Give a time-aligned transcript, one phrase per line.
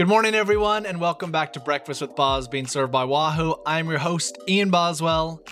[0.00, 3.56] Good morning, everyone, and welcome back to Breakfast with Boz, being served by Wahoo.
[3.66, 5.42] I'm your host, Ian Boswell,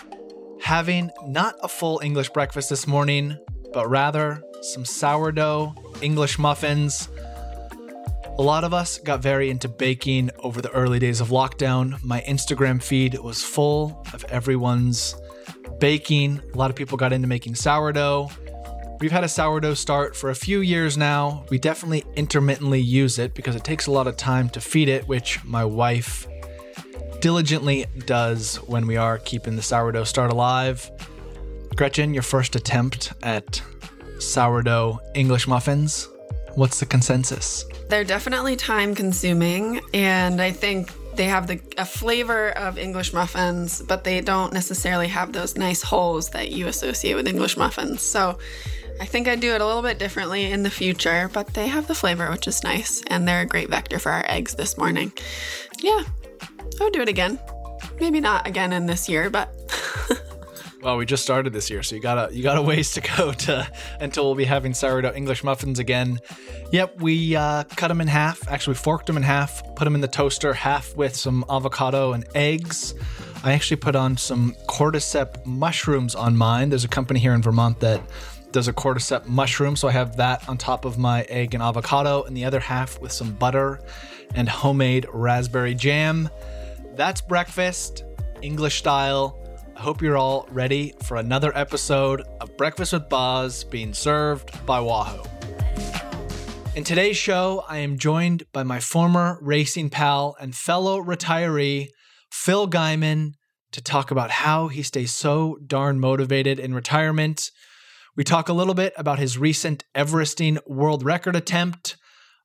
[0.59, 3.37] having not a full English breakfast this morning,
[3.73, 7.09] but rather some sourdough English muffins.
[8.39, 12.03] A lot of us got very into baking over the early days of lockdown.
[12.03, 15.13] My Instagram feed was full of everyone's
[15.79, 16.41] baking.
[16.55, 18.31] A lot of people got into making sourdough.
[18.99, 21.45] We've had a sourdough start for a few years now.
[21.49, 25.07] We definitely intermittently use it because it takes a lot of time to feed it,
[25.07, 26.27] which my wife
[27.21, 30.91] diligently does when we are keeping the sourdough start alive.
[31.77, 33.61] Gretchen, your first attempt at
[34.19, 36.09] sourdough English muffins.
[36.55, 37.63] What's the consensus?
[37.87, 43.81] They're definitely time consuming, and I think they have the a flavor of English muffins,
[43.81, 48.01] but they don't necessarily have those nice holes that you associate with English muffins.
[48.01, 48.39] So
[48.99, 51.87] I think I'd do it a little bit differently in the future, but they have
[51.87, 55.13] the flavor, which is nice, and they're a great vector for our eggs this morning.
[55.79, 56.03] Yeah,
[56.79, 57.39] I would do it again.
[57.99, 59.53] Maybe not again in this year, but.
[60.81, 63.01] well, we just started this year, so you got a you got a ways to
[63.01, 66.19] go to until we'll be having sourdough English muffins again.
[66.71, 68.45] Yep, we uh, cut them in half.
[68.49, 72.25] Actually, forked them in half, put them in the toaster, half with some avocado and
[72.35, 72.95] eggs.
[73.43, 76.69] I actually put on some cordyceps mushrooms on mine.
[76.69, 78.01] There's a company here in Vermont that
[78.51, 79.75] does a cordyceps mushroom.
[79.75, 82.99] So I have that on top of my egg and avocado, and the other half
[82.99, 83.79] with some butter
[84.35, 86.29] and homemade raspberry jam.
[86.95, 88.03] That's breakfast,
[88.41, 89.39] English style.
[89.75, 94.79] I hope you're all ready for another episode of Breakfast with Boz being served by
[94.81, 95.23] Wahoo.
[96.75, 101.87] In today's show, I am joined by my former racing pal and fellow retiree,
[102.31, 103.33] Phil Gaimon,
[103.71, 107.51] to talk about how he stays so darn motivated in retirement
[108.19, 111.95] we talk a little bit about his recent Everesting world record attempt.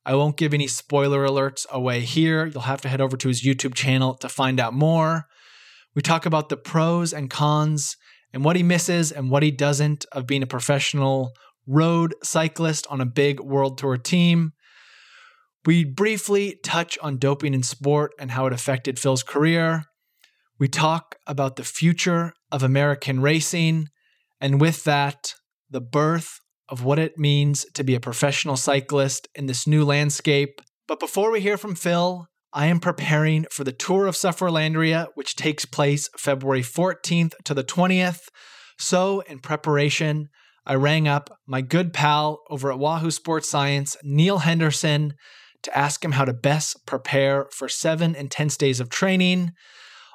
[0.05, 2.45] I won't give any spoiler alerts away here.
[2.45, 5.25] You'll have to head over to his YouTube channel to find out more.
[5.93, 7.97] We talk about the pros and cons
[8.31, 11.33] and what he misses and what he doesn't of being a professional
[11.67, 14.53] road cyclist on a big world tour team.
[15.65, 19.83] We briefly touch on doping in sport and how it affected Phil's career.
[20.57, 23.89] We talk about the future of American racing.
[24.39, 25.33] And with that,
[25.69, 26.39] the birth
[26.69, 30.61] of what it means to be a professional cyclist in this new landscape.
[30.87, 35.35] But before we hear from Phil, I am preparing for the Tour of Sufferlandria, which
[35.35, 38.21] takes place February 14th to the 20th.
[38.77, 40.29] So, in preparation,
[40.65, 45.13] I rang up my good pal over at Wahoo Sports Science, Neil Henderson,
[45.63, 49.51] to ask him how to best prepare for seven intense days of training.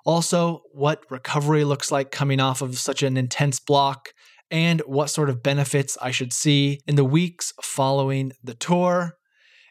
[0.04, 4.10] Also, what recovery looks like coming off of such an intense block,
[4.50, 9.16] and what sort of benefits I should see in the weeks following the tour.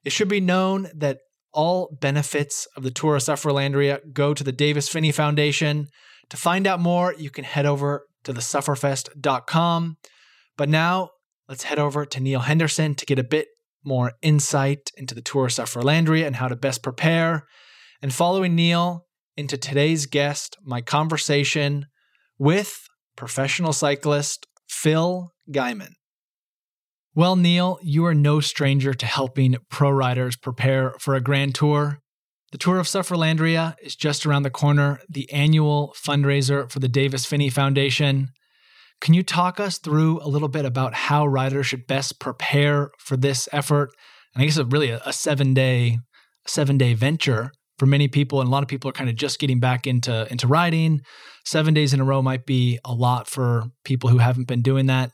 [0.03, 1.19] It should be known that
[1.53, 5.87] all benefits of the Tour of Sufferlandria go to the Davis Phinney Foundation.
[6.29, 9.97] To find out more, you can head over to thesufferfest.com.
[10.57, 11.09] But now,
[11.47, 13.47] let's head over to Neil Henderson to get a bit
[13.83, 17.47] more insight into the Tour of Sufferlandria and how to best prepare.
[18.01, 21.87] And following Neil into today's guest, my conversation
[22.37, 25.93] with professional cyclist Phil Gaimon.
[27.15, 31.99] Well, Neil, you are no stranger to helping pro riders prepare for a grand tour.
[32.51, 37.25] The Tour of Sufferlandria is just around the corner, the annual fundraiser for the Davis
[37.25, 38.29] Phinney Foundation.
[39.01, 43.17] Can you talk us through a little bit about how riders should best prepare for
[43.17, 43.91] this effort?
[44.33, 45.99] And I guess it's really a, a seven day,
[46.47, 49.39] seven day venture for many people, and a lot of people are kind of just
[49.39, 51.01] getting back into into riding.
[51.45, 54.85] Seven days in a row might be a lot for people who haven't been doing
[54.87, 55.11] that.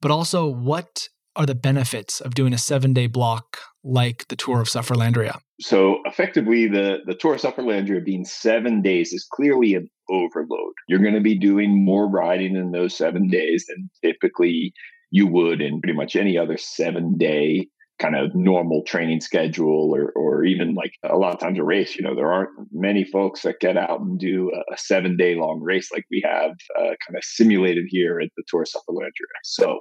[0.00, 4.60] But also, what are the benefits of doing a seven day block like the Tour
[4.60, 5.40] of Sufferlandria?
[5.60, 10.74] So, effectively, the, the Tour of Sufferlandria being seven days is clearly an overload.
[10.88, 14.74] You're going to be doing more riding in those seven days than typically
[15.10, 20.12] you would in pretty much any other seven day kind of normal training schedule or
[20.16, 23.42] or even like a lot of times a race you know there aren't many folks
[23.42, 27.16] that get out and do a, seven day long race like we have uh, kind
[27.16, 29.80] of simulated here at the Tour of Sufferlandria so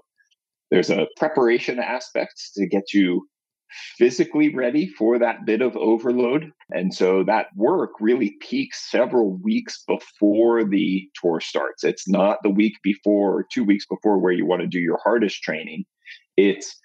[0.70, 3.28] there's a preparation aspect to get you
[3.98, 6.52] physically ready for that bit of overload.
[6.72, 11.84] And so that work really peaks several weeks before the tour starts.
[11.84, 15.00] It's not the week before or two weeks before where you want to do your
[15.04, 15.86] hardest training.
[16.38, 16.81] It's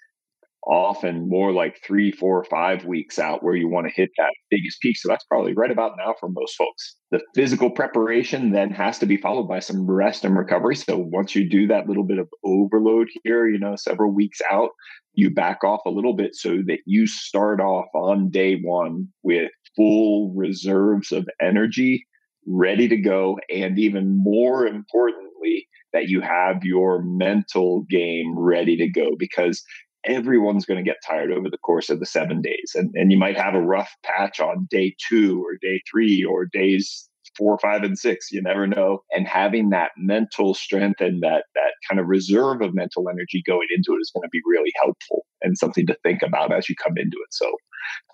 [0.67, 4.81] often more like three, four, five weeks out where you want to hit that biggest
[4.81, 4.97] peak.
[4.97, 6.95] So that's probably right about now for most folks.
[7.11, 10.75] The physical preparation then has to be followed by some rest and recovery.
[10.75, 14.69] So once you do that little bit of overload here, you know, several weeks out,
[15.13, 19.51] you back off a little bit so that you start off on day one with
[19.75, 22.05] full reserves of energy
[22.45, 23.37] ready to go.
[23.53, 29.63] And even more importantly, that you have your mental game ready to go because
[30.07, 32.71] everyone's going to get tired over the course of the seven days.
[32.73, 36.45] And, and you might have a rough patch on day two or day three or
[36.45, 38.31] days four, five, and six.
[38.31, 39.03] You never know.
[39.11, 43.67] And having that mental strength and that that kind of reserve of mental energy going
[43.75, 46.75] into it is going to be really helpful and something to think about as you
[46.75, 47.31] come into it.
[47.31, 47.51] So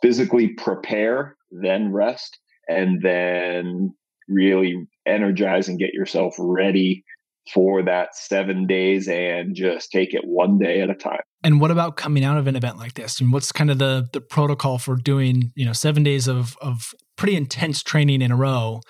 [0.02, 2.38] physically prepare, then rest,
[2.68, 3.94] and then
[4.28, 7.04] really energize and get yourself ready
[7.52, 11.22] for that seven days and just take it one day at a time.
[11.44, 13.20] And what about coming out of an event like this?
[13.20, 16.94] And what's kind of the the protocol for doing, you know, seven days of of
[17.18, 18.82] pretty intense training in a row?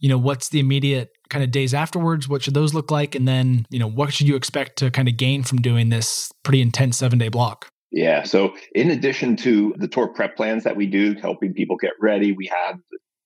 [0.00, 2.28] You know, what's the immediate kind of days afterwards?
[2.28, 3.14] What should those look like?
[3.14, 6.30] And then, you know, what should you expect to kind of gain from doing this
[6.42, 7.68] pretty intense seven day block?
[7.90, 8.24] Yeah.
[8.24, 12.32] So, in addition to the tour prep plans that we do, helping people get ready,
[12.32, 12.80] we have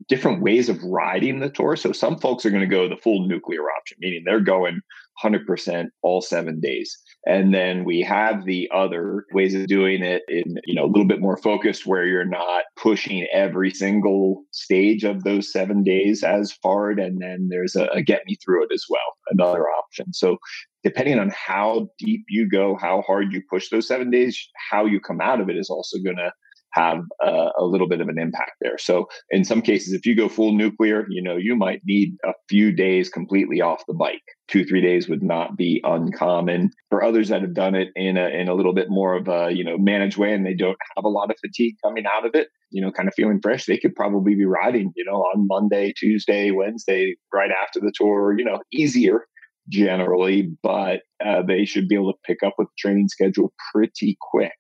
[0.08, 1.76] different ways of riding the tour.
[1.76, 4.81] So some folks are going to go the full nuclear option, meaning they're going
[5.22, 6.96] 100% all seven days.
[7.26, 11.06] And then we have the other ways of doing it in, you know, a little
[11.06, 16.56] bit more focused where you're not pushing every single stage of those seven days as
[16.62, 16.99] hard.
[16.99, 19.00] And then there's a, a get me through it as well,
[19.31, 20.12] another option.
[20.12, 20.38] So
[20.84, 25.00] depending on how deep you go, how hard you push those seven days, how you
[25.00, 26.32] come out of it is also going to
[26.72, 28.78] have a, a, little bit of an impact there.
[28.78, 32.32] So in some cases, if you go full nuclear, you know, you might need a
[32.48, 34.22] few days completely off the bike.
[34.48, 36.70] Two, three days would not be uncommon.
[36.90, 39.50] For others that have done it in a in a little bit more of a,
[39.52, 42.34] you know, managed way and they don't have a lot of fatigue coming out of
[42.34, 45.46] it, you know, kind of feeling fresh, they could probably be riding, you know, on
[45.46, 49.26] Monday, Tuesday, Wednesday, right after the tour, you know, easier
[49.68, 54.16] generally, but uh, they should be able to pick up with the training schedule pretty
[54.20, 54.54] quick.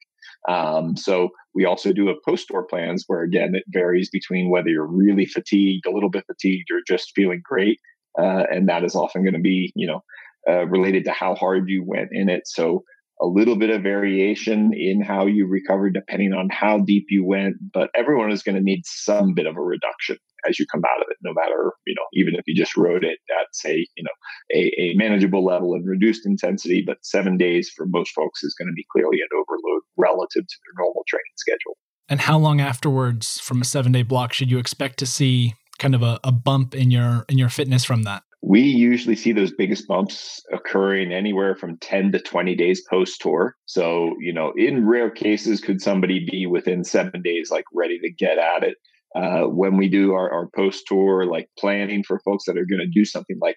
[0.48, 4.68] Um, so we also do a post tour plans where again it varies between whether
[4.68, 7.78] you're really fatigued, a little bit fatigued, or just feeling great,
[8.18, 10.02] uh, and that is often going to be you know
[10.48, 12.42] uh, related to how hard you went in it.
[12.46, 12.84] So
[13.20, 17.56] a little bit of variation in how you recover depending on how deep you went,
[17.72, 20.16] but everyone is going to need some bit of a reduction
[20.48, 23.04] as you come out of it, no matter, you know, even if you just rode
[23.04, 24.10] it at say, you know,
[24.54, 28.68] a, a manageable level of reduced intensity, but seven days for most folks is going
[28.68, 31.76] to be clearly an overload relative to their normal training schedule.
[32.08, 35.94] And how long afterwards from a seven day block should you expect to see kind
[35.94, 38.22] of a, a bump in your in your fitness from that?
[38.40, 43.56] We usually see those biggest bumps occurring anywhere from 10 to 20 days post tour.
[43.66, 48.12] So, you know, in rare cases, could somebody be within seven days, like ready to
[48.12, 48.76] get at it?
[49.16, 52.80] Uh, when we do our, our post tour, like planning for folks that are going
[52.80, 53.56] to do something like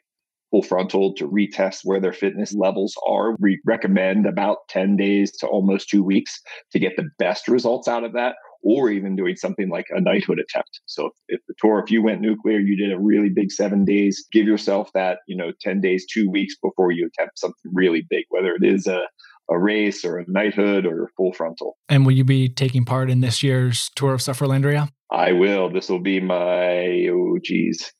[0.49, 5.47] full frontal to retest where their fitness levels are, we recommend about 10 days to
[5.47, 6.41] almost two weeks
[6.71, 10.39] to get the best results out of that or even doing something like a knighthood
[10.39, 10.81] attempt.
[10.85, 13.85] So if, if, the tour, if you went nuclear, you did a really big seven
[13.85, 18.05] days, give yourself that, you know, 10 days, two weeks before you attempt something really
[18.09, 19.01] big, whether it is a,
[19.49, 21.77] a race or a knighthood or full frontal.
[21.89, 24.89] And will you be taking part in this year's tour of Sufferlandria?
[25.11, 25.71] I will.
[25.71, 27.91] This will be my, oh, geez.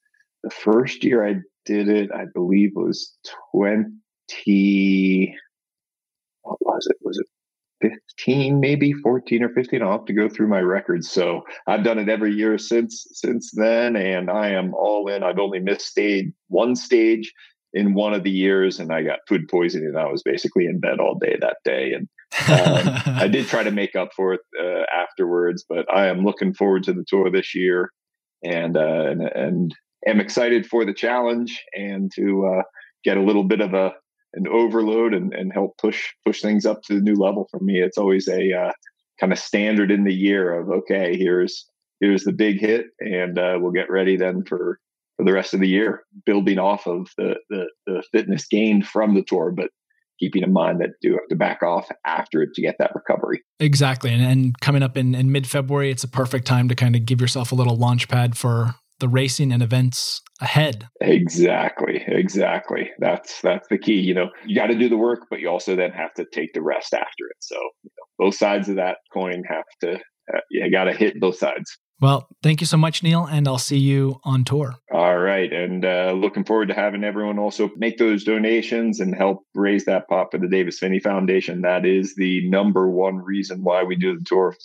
[0.43, 1.35] The first year I
[1.65, 3.15] did it, I believe was
[3.51, 5.35] 20,
[6.43, 6.97] what was it?
[7.01, 7.27] Was it
[7.81, 11.09] 15 maybe 14 or 15 i'll have to go through my records.
[11.09, 15.23] So i've done it every year since since then and i am all in.
[15.23, 17.31] I've only missed stage one stage
[17.73, 20.79] in one of the years and i got food poisoning and i was basically in
[20.79, 21.93] bed all day that day.
[21.93, 22.07] And
[22.49, 26.53] um, i did try to make up for it uh, afterwards but i am looking
[26.53, 27.91] forward to the tour this year
[28.43, 29.75] and uh, and, and
[30.07, 32.63] am excited for the challenge and to uh,
[33.03, 33.91] get a little bit of a
[34.33, 37.81] an overload and, and help push push things up to the new level for me.
[37.81, 38.71] It's always a uh,
[39.19, 41.65] kind of standard in the year of okay, here's
[41.99, 44.79] here's the big hit, and uh, we'll get ready then for
[45.17, 49.15] for the rest of the year, building off of the, the the fitness gained from
[49.15, 49.69] the tour, but
[50.21, 53.41] keeping in mind that you have to back off after it to get that recovery.
[53.59, 54.13] Exactly.
[54.13, 57.05] And, and coming up in, in mid February, it's a perfect time to kind of
[57.05, 60.87] give yourself a little launch pad for the racing and events ahead.
[61.01, 62.89] Exactly, exactly.
[62.99, 63.99] That's that's the key.
[63.99, 66.53] You know, you got to do the work, but you also then have to take
[66.53, 67.37] the rest after it.
[67.39, 69.95] So you know, both sides of that coin have to.
[70.33, 71.77] Uh, you got to hit both sides.
[72.01, 74.73] Well, thank you so much, Neil, and I'll see you on tour.
[74.91, 75.53] All right.
[75.53, 80.07] And uh, looking forward to having everyone also make those donations and help raise that
[80.09, 81.61] pot for the Davis Phinney Foundation.
[81.61, 84.55] That is the number one reason why we do the tour,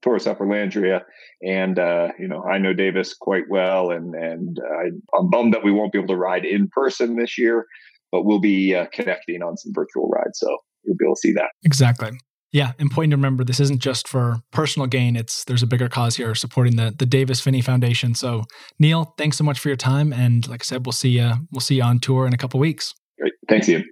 [0.00, 1.02] tour of Sufferlandria.
[1.42, 5.52] And, uh, you know, I know Davis quite well, and, and uh, I, I'm bummed
[5.52, 7.66] that we won't be able to ride in person this year,
[8.10, 10.38] but we'll be uh, connecting on some virtual rides.
[10.38, 10.48] So
[10.84, 11.50] you'll be able to see that.
[11.62, 12.12] Exactly.
[12.52, 15.16] Yeah, important to remember this isn't just for personal gain.
[15.16, 18.14] It's there's a bigger cause here supporting the the Davis Phinney Foundation.
[18.14, 18.44] So
[18.78, 20.12] Neil, thanks so much for your time.
[20.12, 22.60] And like I said, we'll see you we'll see you on tour in a couple
[22.60, 22.94] weeks.
[23.18, 23.32] Great.
[23.48, 23.84] Thanks, Ian.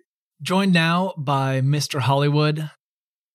[0.43, 2.01] Joined now by Mr.
[2.01, 2.71] Hollywood,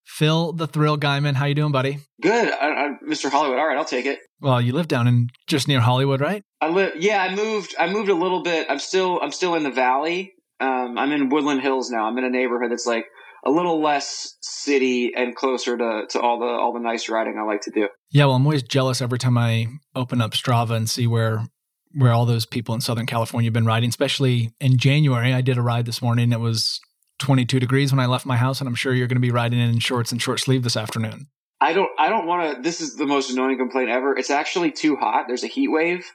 [0.05, 1.35] Phil the Thrill Gaimon.
[1.35, 1.99] How you doing, buddy?
[2.21, 3.29] Good, I, I, Mr.
[3.31, 3.57] Hollywood.
[3.57, 4.19] All right, I'll take it.
[4.41, 6.43] Well, you live down in just near Hollywood, right?
[6.61, 6.93] I live.
[6.97, 7.75] Yeah, I moved.
[7.79, 8.67] I moved a little bit.
[8.69, 9.19] I'm still.
[9.21, 10.33] I'm still in the valley.
[10.59, 12.05] Um, I'm in Woodland Hills now.
[12.05, 13.05] I'm in a neighborhood that's like
[13.46, 17.43] a little less city and closer to, to all the all the nice riding I
[17.43, 17.88] like to do.
[18.12, 21.46] Yeah, well, I'm always jealous every time I open up Strava and see where
[21.93, 23.89] where all those people in Southern California have been riding.
[23.89, 26.31] Especially in January, I did a ride this morning.
[26.31, 26.79] It was
[27.19, 29.60] 22 degrees when I left my house, and I'm sure you're going to be riding
[29.60, 31.27] in shorts and short sleeve this afternoon.
[31.62, 31.89] I don't.
[31.98, 32.62] I don't want to.
[32.62, 34.17] This is the most annoying complaint ever.
[34.17, 35.25] It's actually too hot.
[35.27, 36.10] There's a heat wave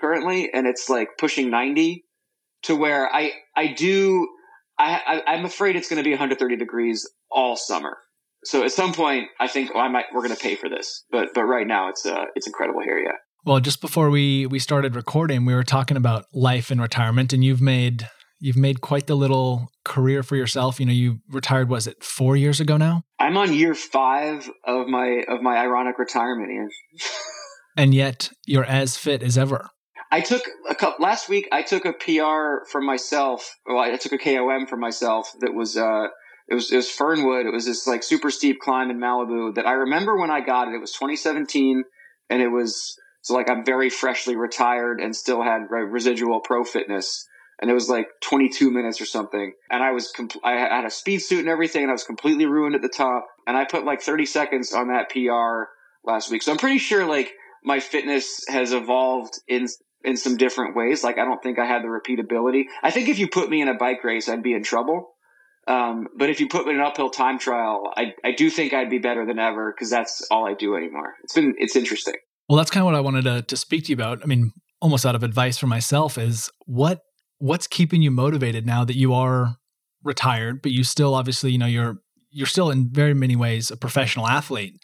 [0.00, 2.04] currently, and it's like pushing 90
[2.62, 4.28] to where I I do
[4.80, 7.98] I, I am afraid it's going to be 130 degrees all summer.
[8.44, 11.04] So at some point, I think oh, I might we're going to pay for this.
[11.10, 12.98] But but right now, it's uh it's incredible here.
[12.98, 13.16] Yeah.
[13.44, 17.44] Well, just before we we started recording, we were talking about life and retirement, and
[17.44, 18.08] you've made
[18.38, 20.80] you've made quite the little career for yourself.
[20.80, 23.02] You know, you retired was it four years ago now?
[23.18, 26.70] I'm on year five of my of my ironic retirement, Ian.
[27.76, 29.68] and yet you're as fit as ever.
[30.10, 31.48] I took a couple last week.
[31.52, 33.56] I took a PR for myself.
[33.66, 35.32] Well, I took a KOM for myself.
[35.40, 36.08] That was uh,
[36.48, 37.46] it was it was Fernwood.
[37.46, 40.68] It was this like super steep climb in Malibu that I remember when I got
[40.68, 40.74] it.
[40.74, 41.84] It was 2017,
[42.28, 47.26] and it was so like I'm very freshly retired and still had residual pro fitness.
[47.62, 49.52] And it was like 22 minutes or something.
[49.70, 52.46] And I was, compl- I had a speed suit and everything, and I was completely
[52.46, 53.26] ruined at the top.
[53.46, 55.68] And I put like 30 seconds on that PR
[56.02, 56.42] last week.
[56.42, 59.66] So I'm pretty sure like my fitness has evolved in
[60.04, 61.04] in some different ways.
[61.04, 62.64] Like I don't think I had the repeatability.
[62.82, 65.10] I think if you put me in a bike race, I'd be in trouble.
[65.66, 68.72] Um, but if you put me in an uphill time trial, I, I do think
[68.72, 71.14] I'd be better than ever because that's all I do anymore.
[71.22, 72.16] It's been it's interesting.
[72.48, 74.20] Well, that's kind of what I wanted to, to speak to you about.
[74.22, 77.00] I mean, almost out of advice for myself is what
[77.38, 79.56] what's keeping you motivated now that you are
[80.02, 81.98] retired, but you still obviously you know you're
[82.30, 84.74] you're still in very many ways a professional athlete.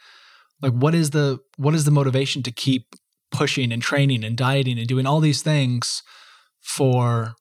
[0.62, 2.94] Like what is the what is the motivation to keep
[3.36, 6.02] pushing and training and dieting and doing all these things
[6.62, 7.34] for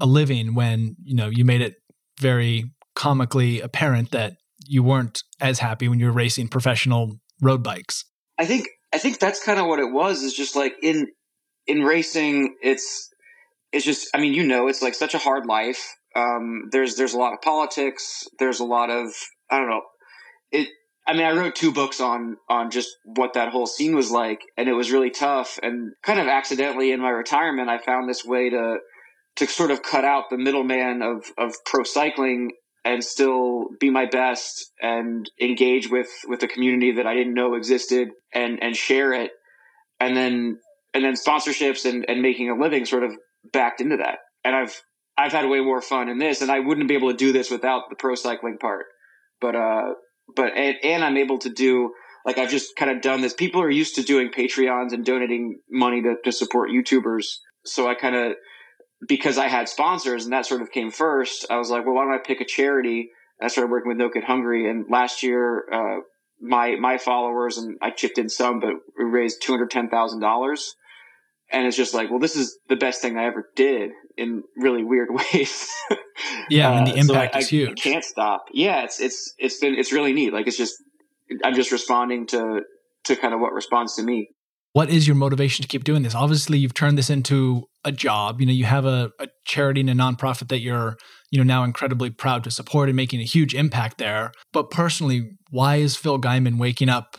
[0.00, 1.76] a living when you know you made it
[2.20, 2.64] very
[2.94, 4.34] comically apparent that
[4.66, 8.04] you weren't as happy when you were racing professional road bikes.
[8.38, 11.08] I think i think that's kind of what it was is just like in
[11.66, 13.10] in racing it's
[13.70, 15.94] it's just i mean you know it's like such a hard life.
[16.16, 18.24] Um there's there's a lot of politics.
[18.38, 19.12] There's a lot of
[19.50, 19.82] i don't know.
[20.50, 20.68] It
[21.08, 24.42] I mean, I wrote two books on on just what that whole scene was like,
[24.58, 25.58] and it was really tough.
[25.62, 28.76] And kind of accidentally in my retirement, I found this way to
[29.36, 32.52] to sort of cut out the middleman of of pro cycling
[32.84, 37.54] and still be my best and engage with with a community that I didn't know
[37.54, 39.30] existed and and share it,
[39.98, 40.58] and then
[40.92, 43.16] and then sponsorships and and making a living sort of
[43.50, 44.18] backed into that.
[44.44, 44.78] And I've
[45.16, 47.50] I've had way more fun in this, and I wouldn't be able to do this
[47.50, 48.84] without the pro cycling part.
[49.40, 49.94] But uh,
[50.34, 51.92] but and, and I'm able to do
[52.24, 53.34] like I've just kind of done this.
[53.34, 57.24] People are used to doing Patreons and donating money to, to support YouTubers.
[57.64, 58.32] So I kind of
[59.06, 61.46] because I had sponsors and that sort of came first.
[61.50, 63.10] I was like, well, why don't I pick a charity?
[63.40, 64.68] I started working with No Kid Hungry.
[64.68, 66.00] And last year, uh,
[66.40, 70.20] my my followers and I chipped in some, but we raised two hundred ten thousand
[70.20, 70.74] dollars.
[71.50, 74.84] And it's just like, well, this is the best thing I ever did in really
[74.84, 75.68] weird ways.
[76.50, 77.80] yeah, and the uh, impact so I, is huge.
[77.86, 78.46] I can't stop.
[78.52, 80.32] Yeah, it's it's it's been it's really neat.
[80.32, 80.74] Like it's just
[81.44, 82.62] I'm just responding to
[83.04, 84.28] to kind of what responds to me.
[84.74, 86.14] What is your motivation to keep doing this?
[86.14, 88.40] Obviously, you've turned this into a job.
[88.40, 90.96] You know, you have a, a charity and a nonprofit that you're
[91.30, 94.32] you know now incredibly proud to support and making a huge impact there.
[94.52, 97.16] But personally, why is Phil Gaimon waking up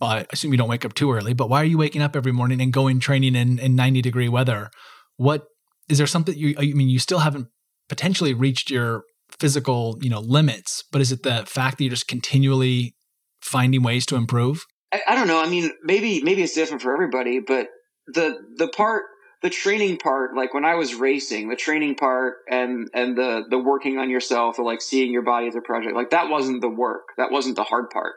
[0.00, 2.32] I assume you don't wake up too early, but why are you waking up every
[2.32, 4.70] morning and going training in, in 90 degree weather?
[5.16, 5.44] What
[5.88, 7.48] is there something you, I mean, you still haven't
[7.88, 9.04] potentially reached your
[9.38, 12.94] physical, you know, limits, but is it the fact that you're just continually
[13.40, 14.64] finding ways to improve?
[14.92, 15.42] I, I don't know.
[15.42, 17.68] I mean, maybe, maybe it's different for everybody, but
[18.06, 19.04] the, the part,
[19.42, 23.58] the training part, like when I was racing, the training part and, and the, the
[23.58, 26.70] working on yourself or like seeing your body as a project, like that wasn't the
[26.70, 27.08] work.
[27.18, 28.14] That wasn't the hard part.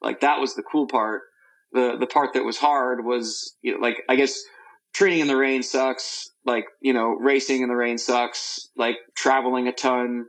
[0.00, 1.22] Like that was the cool part.
[1.72, 4.40] the the part that was hard was you know, like I guess
[4.94, 6.30] training in the rain sucks.
[6.44, 8.68] Like you know, racing in the rain sucks.
[8.76, 10.26] Like traveling a ton,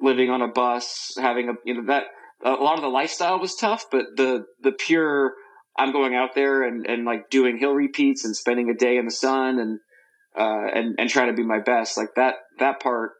[0.00, 2.04] living on a bus, having a you know that
[2.44, 5.34] a lot of the lifestyle was tough, but the the pure
[5.78, 9.04] I'm going out there and and like doing hill repeats and spending a day in
[9.04, 9.80] the sun and
[10.38, 13.12] uh, and and trying to be my best like that that part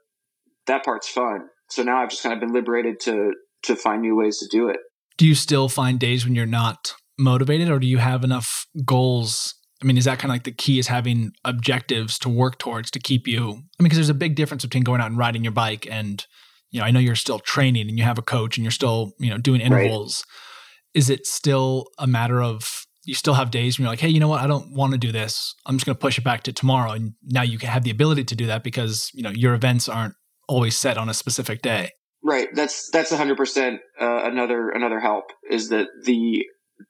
[0.66, 1.48] that part's fun.
[1.70, 3.32] So now I've just kind of been liberated to
[3.64, 4.78] to find new ways to do it.
[5.16, 9.54] Do you still find days when you're not motivated, or do you have enough goals?
[9.82, 12.90] I mean, is that kind of like the key is having objectives to work towards
[12.92, 13.42] to keep you?
[13.48, 16.24] I mean, because there's a big difference between going out and riding your bike and,
[16.70, 19.12] you know, I know you're still training and you have a coach and you're still,
[19.18, 20.24] you know, doing intervals.
[20.26, 21.00] Right.
[21.00, 24.18] Is it still a matter of you still have days when you're like, hey, you
[24.18, 24.40] know what?
[24.40, 25.54] I don't want to do this.
[25.66, 26.92] I'm just going to push it back to tomorrow.
[26.92, 29.88] And now you can have the ability to do that because, you know, your events
[29.88, 30.14] aren't
[30.48, 31.90] always set on a specific day.
[32.24, 32.48] Right.
[32.54, 36.44] That's that's hundred uh, percent another another help is that the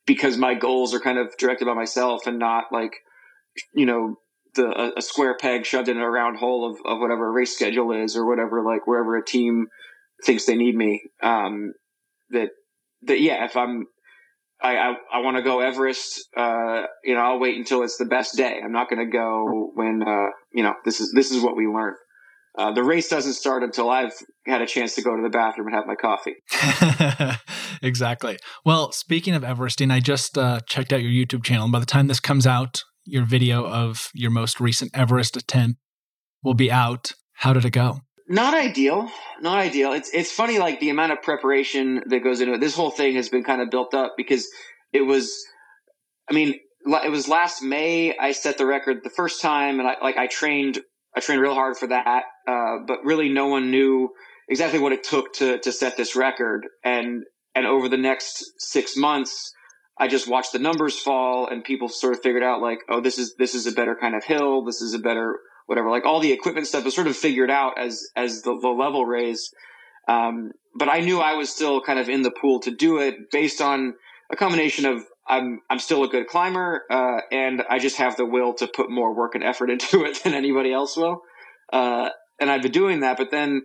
[0.06, 2.92] because my goals are kind of directed by myself and not like
[3.74, 4.16] you know
[4.54, 7.92] the a, square peg shoved in a round hole of, of whatever a race schedule
[7.92, 9.66] is or whatever like wherever a team
[10.24, 11.02] thinks they need me.
[11.22, 11.74] Um,
[12.30, 12.50] that
[13.02, 13.86] that yeah, if I'm
[14.60, 18.06] I I, I want to go Everest, uh, you know, I'll wait until it's the
[18.06, 18.60] best day.
[18.62, 21.66] I'm not going to go when uh, you know this is this is what we
[21.66, 21.94] learn.
[22.58, 24.14] Uh, the race doesn't start until I've
[24.46, 26.36] had a chance to go to the bathroom and have my coffee.
[27.82, 28.38] exactly.
[28.64, 31.64] Well, speaking of Everesting, I just uh, checked out your YouTube channel.
[31.64, 35.78] And by the time this comes out, your video of your most recent Everest attempt
[36.42, 37.12] will be out.
[37.34, 38.00] How did it go?
[38.28, 39.10] Not ideal.
[39.40, 39.92] Not ideal.
[39.92, 42.60] It's it's funny, like the amount of preparation that goes into it.
[42.60, 44.48] This whole thing has been kind of built up because
[44.92, 45.32] it was.
[46.28, 48.16] I mean, it was last May.
[48.18, 50.80] I set the record the first time, and I like I trained
[51.16, 54.10] I trained real hard for that, uh, but really no one knew
[54.48, 56.66] exactly what it took to to set this record.
[56.84, 59.52] And and over the next six months,
[59.98, 63.18] I just watched the numbers fall, and people sort of figured out like, oh, this
[63.18, 64.64] is this is a better kind of hill.
[64.64, 65.90] This is a better whatever.
[65.90, 69.06] Like all the equipment stuff was sort of figured out as as the, the level
[69.06, 69.54] raised.
[70.08, 73.30] Um, but I knew I was still kind of in the pool to do it
[73.32, 73.94] based on
[74.30, 78.24] a combination of I'm I'm still a good climber, uh, and I just have the
[78.24, 81.22] will to put more work and effort into it than anybody else will.
[81.72, 83.62] Uh, and I've been doing that, but then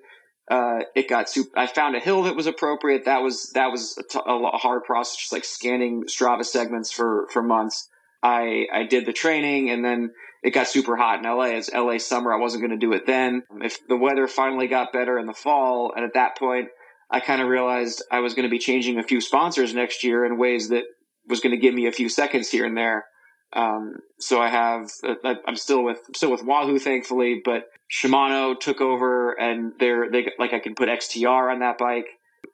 [0.49, 1.57] uh, it got super.
[1.57, 3.05] I found a hill that was appropriate.
[3.05, 7.27] That was that was a, t- a hard process, just like scanning Strava segments for
[7.31, 7.87] for months.
[8.23, 10.11] I I did the training, and then
[10.43, 11.57] it got super hot in LA.
[11.57, 12.33] It's LA summer.
[12.33, 13.43] I wasn't going to do it then.
[13.61, 16.69] If the weather finally got better in the fall, and at that point.
[17.13, 20.23] I kind of realized I was going to be changing a few sponsors next year
[20.23, 20.85] in ways that
[21.27, 23.05] was going to give me a few seconds here and there.
[23.53, 28.79] Um, so I have, uh, I'm still with, still with Wahoo, thankfully, but Shimano took
[28.79, 32.07] over and they're, they, like I can put XTR on that bike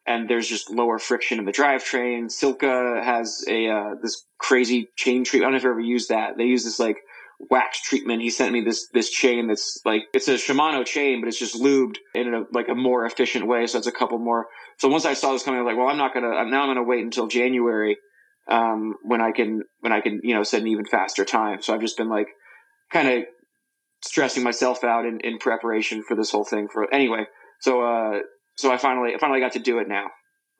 [0.08, 2.26] and there's just lower friction in the drivetrain.
[2.26, 5.46] Silca has a, uh, this crazy chain treatment.
[5.48, 6.38] I don't know if you ever used that.
[6.38, 6.98] They use this like
[7.52, 8.24] wax treatment.
[8.24, 11.62] He sent me this, this chain that's like, it's a Shimano chain, but it's just
[11.62, 13.68] lubed in a, like a more efficient way.
[13.68, 14.48] So it's a couple more.
[14.80, 16.68] So once I saw this coming, I'm like, well, I'm not going to, now I'm
[16.68, 17.98] going to wait until January
[18.50, 21.62] um, when I can when I can you know set an even faster time.
[21.62, 22.28] So I've just been like
[22.92, 23.24] kind of
[24.04, 26.68] stressing myself out in, in preparation for this whole thing.
[26.72, 27.26] For anyway,
[27.62, 28.20] so uh,
[28.56, 30.08] so I finally I finally got to do it now.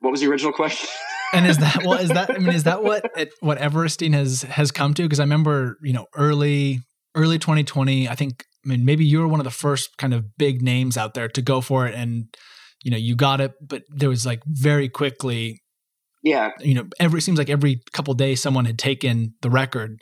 [0.00, 0.88] What was the original question?
[1.32, 4.42] and is that well is that I mean is that what it, what Everesting has
[4.42, 5.02] has come to?
[5.02, 6.80] Because I remember you know early
[7.14, 8.08] early 2020.
[8.08, 10.96] I think I mean maybe you were one of the first kind of big names
[10.96, 12.26] out there to go for it and
[12.82, 15.60] you know you got it but there was like very quickly
[16.22, 16.50] yeah.
[16.60, 19.98] You know, every it seems like every couple days someone had taken the record,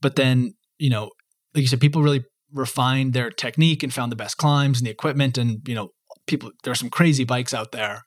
[0.00, 1.10] but then you know,
[1.54, 4.90] like you said, people really refined their technique and found the best climbs and the
[4.90, 5.90] equipment, and you know,
[6.26, 8.02] people there are some crazy bikes out there.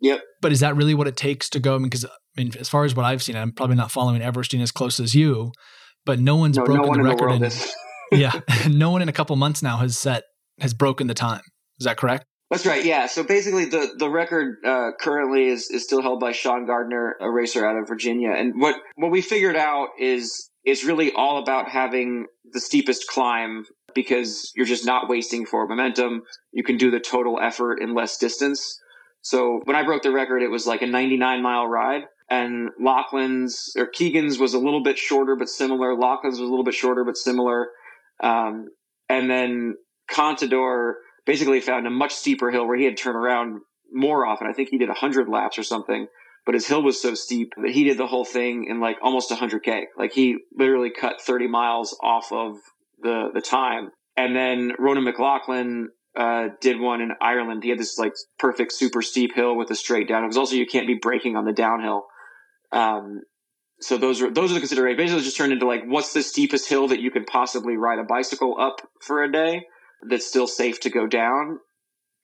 [0.00, 0.20] Yep.
[0.42, 1.76] But is that really what it takes to go?
[1.76, 4.20] I mean, because I mean, as far as what I've seen, I'm probably not following
[4.20, 5.52] Everesting as close as you,
[6.04, 7.30] but no one's no, broken no one the record.
[7.30, 7.52] In, in
[8.20, 10.24] yeah, no one in a couple months now has set
[10.60, 11.42] has broken the time.
[11.78, 12.24] Is that correct?
[12.50, 12.84] That's right.
[12.84, 13.06] Yeah.
[13.06, 17.30] So basically, the the record uh, currently is is still held by Sean Gardner, a
[17.30, 18.30] racer out of Virginia.
[18.30, 23.64] And what what we figured out is is really all about having the steepest climb
[23.94, 26.22] because you're just not wasting forward momentum.
[26.52, 28.80] You can do the total effort in less distance.
[29.22, 32.02] So when I broke the record, it was like a 99 mile ride.
[32.30, 35.94] And Lachlan's or Keegan's was a little bit shorter but similar.
[35.96, 37.68] Lachlan's was a little bit shorter but similar.
[38.22, 38.68] Um,
[39.08, 39.74] and then
[40.10, 40.94] Contador
[41.26, 43.60] basically found a much steeper hill where he had to turn around
[43.92, 44.46] more often.
[44.46, 46.06] I think he did 100 laps or something,
[46.44, 49.30] but his hill was so steep that he did the whole thing in like almost
[49.30, 49.84] 100K.
[49.96, 52.56] Like he literally cut 30 miles off of
[53.00, 53.90] the, the time.
[54.16, 57.64] And then Ronan McLaughlin uh, did one in Ireland.
[57.64, 60.22] He had this like perfect super steep hill with a straight down.
[60.22, 62.06] Because also you can't be braking on the downhill.
[62.70, 63.22] Um,
[63.80, 64.96] so those are those are the considerations.
[64.96, 67.98] Basically, it just turned into like, what's the steepest hill that you could possibly ride
[67.98, 69.64] a bicycle up for a day
[70.08, 71.58] that's still safe to go down,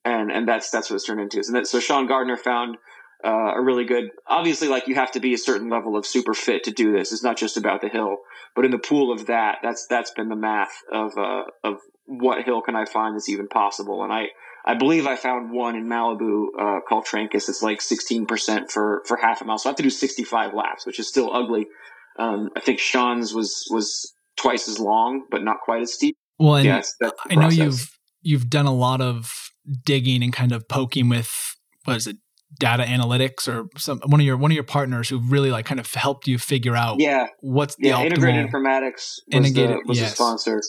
[0.05, 1.43] and and that's that's what it's turned into.
[1.43, 2.77] So, that, so Sean Gardner found
[3.23, 4.09] uh, a really good.
[4.27, 7.11] Obviously, like you have to be a certain level of super fit to do this.
[7.11, 8.17] It's not just about the hill,
[8.55, 12.43] but in the pool of that, that's that's been the math of uh, of what
[12.43, 14.03] hill can I find that's even possible.
[14.03, 14.27] And I
[14.65, 17.49] I believe I found one in Malibu uh, called Trancas.
[17.49, 20.85] It's like 16% for for half a mile, so I have to do 65 laps,
[20.85, 21.67] which is still ugly.
[22.19, 26.17] Um, I think Sean's was was twice as long, but not quite as steep.
[26.41, 26.81] Well, and yeah,
[27.29, 27.89] I know you've
[28.21, 29.31] you've done a lot of
[29.85, 31.31] digging and kind of poking with
[31.85, 32.17] what is it
[32.59, 35.79] data analytics or some one of your one of your partners who really like kind
[35.79, 37.27] of helped you figure out yeah.
[37.39, 40.09] what's the yeah integrated informatics was, integrated, the, was yes.
[40.09, 40.61] the sponsor.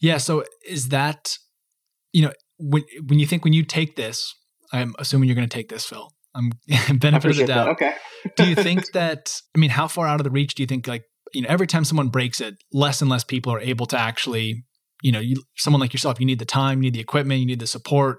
[0.00, 1.36] Yeah so is that
[2.12, 4.32] you know when when you think when you take this
[4.72, 6.12] i'm assuming you're going to take this phil.
[6.34, 6.52] I'm
[6.98, 7.88] benefit of the doubt that.
[7.88, 7.94] okay.
[8.36, 10.86] Do you think that i mean how far out of the reach do you think
[10.86, 13.98] like you know every time someone breaks it less and less people are able to
[13.98, 14.64] actually
[15.02, 17.46] you know you someone like yourself you need the time you need the equipment you
[17.46, 18.18] need the support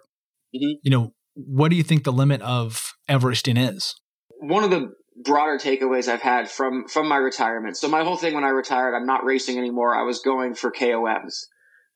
[0.56, 0.74] mm-hmm.
[0.84, 1.14] you know
[1.46, 3.96] what do you think the limit of Everesting is?
[4.40, 4.92] One of the
[5.24, 7.78] broader takeaways I've had from from my retirement.
[7.78, 9.96] So my whole thing when I retired, I'm not racing anymore.
[9.96, 11.46] I was going for KOMs.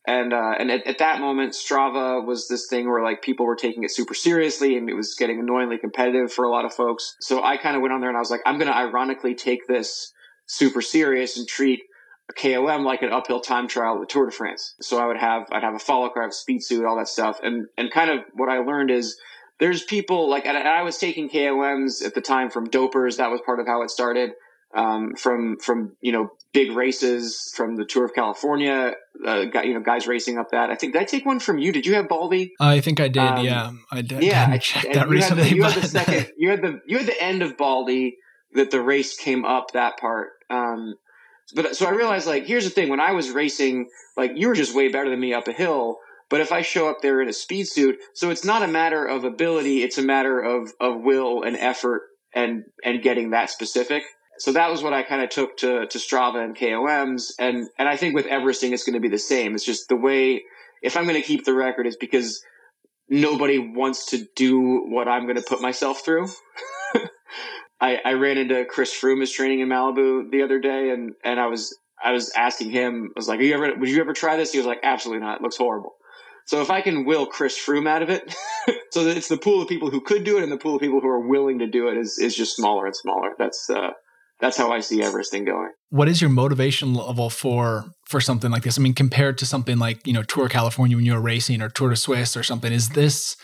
[0.06, 3.56] And uh, and at, at, that moment, Strava was this thing where like people were
[3.56, 7.16] taking it super seriously, and it was getting annoyingly competitive for a lot of folks.
[7.22, 9.34] So I kind of went on there and I was like, I'm going to ironically
[9.34, 10.12] take this
[10.46, 11.80] super serious and treat
[12.38, 14.76] KOM like an uphill time trial at the Tour de France.
[14.82, 16.98] So I would have I'd have a follow car, I have a speed suit, all
[16.98, 19.18] that stuff, and and kind of what I learned is
[19.60, 23.18] there's people like and I was taking KOMs at the time from dopers.
[23.18, 24.32] That was part of how it started.
[24.76, 28.94] Um, from from you know big races from the Tour of California,
[29.26, 30.72] uh, you know guys racing up that.
[30.72, 31.72] I think did I take one from you?
[31.72, 32.54] Did you have Baldy?
[32.60, 33.20] I think I did.
[33.20, 34.24] Um, yeah, I did.
[34.24, 35.44] Yeah, I checked that you recently.
[35.44, 36.32] Had the, you had the second.
[36.38, 38.18] You had the you had the end of Baldy
[38.54, 40.30] that the race came up that part.
[40.50, 40.96] Um,
[41.56, 44.56] but so I realized like here's the thing: when I was racing, like you were
[44.56, 45.98] just way better than me up a hill.
[46.30, 49.06] But if I show up there in a speed suit, so it's not a matter
[49.06, 52.04] of ability, it's a matter of, of will and effort
[52.34, 54.02] and, and getting that specific.
[54.40, 57.34] So that was what I kind of took to, to Strava and KOMs.
[57.38, 59.54] And, and I think with Everesting, it's going to be the same.
[59.54, 60.42] It's just the way,
[60.82, 62.44] if I'm going to keep the record, is because
[63.08, 66.28] nobody wants to do what I'm going to put myself through.
[67.80, 71.40] I, I ran into Chris Froome is training in Malibu the other day and, and
[71.40, 74.38] I was, I was asking him, I was like, you ever, would you ever try
[74.38, 74.52] this?
[74.52, 75.38] He was like, absolutely not.
[75.38, 75.94] It looks horrible.
[76.46, 78.36] So if I can will Chris Froome out of it,
[78.92, 81.00] so it's the pool of people who could do it and the pool of people
[81.00, 83.32] who are willing to do it is, is just smaller and smaller.
[83.38, 83.92] That's, uh,
[84.44, 85.72] that's how I see everything going.
[85.90, 88.78] What is your motivation level for for something like this?
[88.78, 91.70] I mean, compared to something like you know Tour California when you were racing or
[91.70, 93.38] Tour de Suisse or something, is this?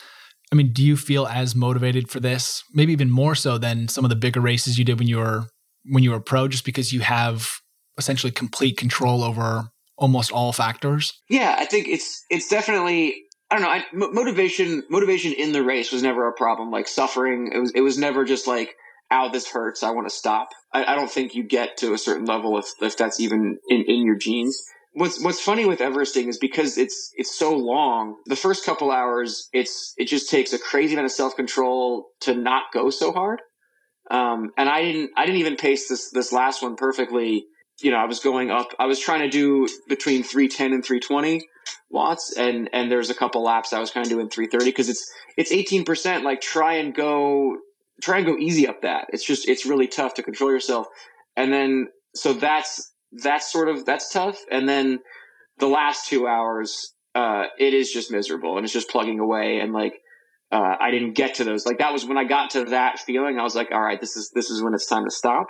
[0.51, 2.63] I mean, do you feel as motivated for this?
[2.73, 5.45] Maybe even more so than some of the bigger races you did when you were
[5.85, 7.49] when you were pro, just because you have
[7.97, 11.13] essentially complete control over almost all factors?
[11.29, 13.15] Yeah, I think it's it's definitely
[13.51, 13.69] I don't know.
[13.69, 16.71] I, motivation motivation in the race was never a problem.
[16.71, 18.75] Like suffering, it was it was never just like,
[19.11, 19.83] "Ow, this hurts.
[19.83, 22.67] I want to stop." I, I, don't think you get to a certain level if
[22.79, 24.63] if that's even in, in your genes.
[24.93, 28.17] What's What's funny with Everesting is because it's it's so long.
[28.25, 32.33] The first couple hours, it's it just takes a crazy amount of self control to
[32.33, 33.41] not go so hard.
[34.11, 37.45] Um, and I didn't I didn't even pace this this last one perfectly
[37.81, 38.73] you know, I was going up.
[38.79, 41.47] I was trying to do between 310 and 320
[41.89, 45.11] watts, and and there's a couple laps I was kind of doing 330 because it's
[45.37, 46.23] it's 18 percent.
[46.23, 47.57] Like try and go
[48.01, 49.07] try and go easy up that.
[49.09, 50.87] It's just it's really tough to control yourself.
[51.35, 54.37] And then so that's that's sort of that's tough.
[54.51, 54.99] And then
[55.57, 59.73] the last two hours, uh, it is just miserable and it's just plugging away and
[59.73, 59.93] like.
[60.51, 61.67] Uh, I didn't get to those.
[61.67, 63.37] Like that was when I got to that feeling.
[63.37, 65.45] I was like, all right, this is this is when it's time to stop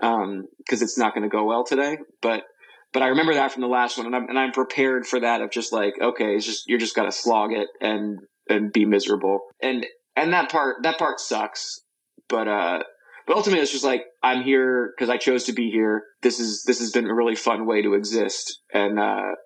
[0.00, 1.98] because um, it's not going to go well today.
[2.22, 2.44] But
[2.92, 5.42] but I remember that from the last one, and I'm and I'm prepared for that
[5.42, 8.84] of just like okay, it's just you're just got to slog it and and be
[8.84, 9.86] miserable, and
[10.16, 11.80] and that part that part sucks.
[12.28, 12.82] But uh,
[13.30, 16.02] but ultimately, it's just like I'm here because I chose to be here.
[16.20, 19.36] This is this has been a really fun way to exist, and uh,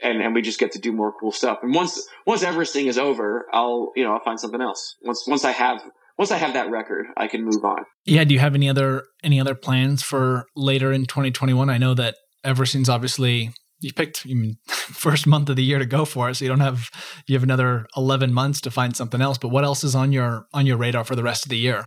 [0.00, 1.58] and and we just get to do more cool stuff.
[1.60, 4.94] And once once Everesting is over, I'll you know I'll find something else.
[5.02, 5.82] Once once I have
[6.16, 7.78] once I have that record, I can move on.
[8.04, 8.22] Yeah.
[8.22, 11.68] Do you have any other any other plans for later in 2021?
[11.68, 15.86] I know that Everesting's obviously you picked you mean, first month of the year to
[15.86, 16.90] go for it, so you don't have
[17.26, 19.36] you have another 11 months to find something else.
[19.36, 21.86] But what else is on your on your radar for the rest of the year?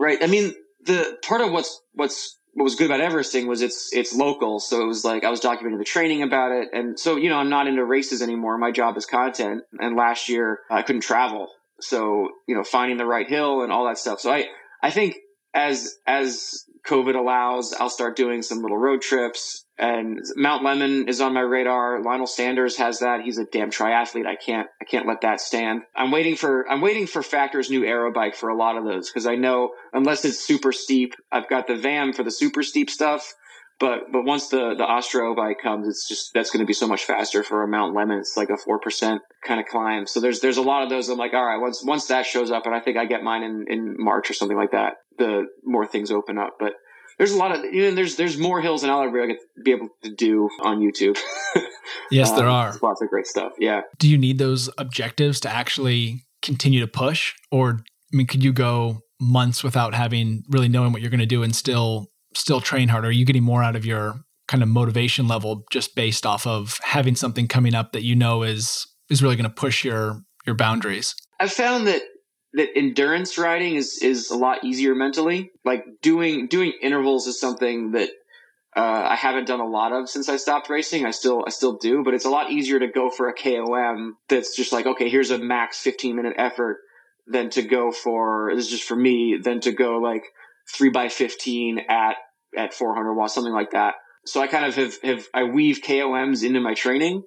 [0.00, 0.18] Right.
[0.22, 0.54] I mean,
[0.86, 4.82] the part of what's what's what was good about Everesting was it's it's local, so
[4.82, 7.50] it was like I was documenting the training about it, and so you know I'm
[7.50, 8.56] not into races anymore.
[8.56, 11.48] My job is content, and last year I couldn't travel,
[11.82, 14.20] so, you know, finding the right hill and all that stuff.
[14.20, 14.46] So I,
[14.82, 15.16] I think
[15.54, 19.64] as, as COVID allows, I'll start doing some little road trips.
[19.78, 22.02] And Mount Lemmon is on my radar.
[22.02, 23.22] Lionel Sanders has that.
[23.22, 24.26] He's a damn triathlete.
[24.26, 25.82] I can't, I can't let that stand.
[25.96, 29.08] I'm waiting for, I'm waiting for Factor's new aero bike for a lot of those
[29.08, 32.90] because I know unless it's super steep, I've got the VAM for the super steep
[32.90, 33.32] stuff.
[33.80, 36.86] But but once the the Ostro bike comes, it's just that's going to be so
[36.86, 38.20] much faster for a Mount Lemmon.
[38.20, 40.06] It's like a four percent kind of climb.
[40.06, 41.08] So there's there's a lot of those.
[41.08, 43.42] I'm like, all right, once once that shows up, and I think I get mine
[43.42, 44.98] in in March or something like that.
[45.20, 46.72] The more things open up, but
[47.20, 49.12] there's a lot of you know there's there's more hills than I'll
[49.62, 51.18] be able to do on YouTube.
[52.10, 53.52] yes, there um, are lots of great stuff.
[53.58, 53.82] Yeah.
[53.98, 57.80] Do you need those objectives to actually continue to push, or
[58.12, 61.42] I mean, could you go months without having really knowing what you're going to do
[61.42, 63.08] and still still train harder?
[63.08, 64.14] Are you getting more out of your
[64.48, 68.42] kind of motivation level just based off of having something coming up that you know
[68.42, 71.14] is is really going to push your your boundaries?
[71.38, 72.00] I've found that
[72.54, 75.50] that endurance riding is is a lot easier mentally.
[75.64, 78.10] Like doing doing intervals is something that
[78.76, 81.06] uh, I haven't done a lot of since I stopped racing.
[81.06, 84.16] I still I still do, but it's a lot easier to go for a KOM
[84.28, 86.78] that's just like okay, here's a max 15 minute effort
[87.26, 90.24] than to go for this is just for me than to go like
[90.72, 92.16] three by 15 at,
[92.56, 93.94] at 400 watts, something like that.
[94.24, 97.22] So I kind of have, have, I weave KOMs into my training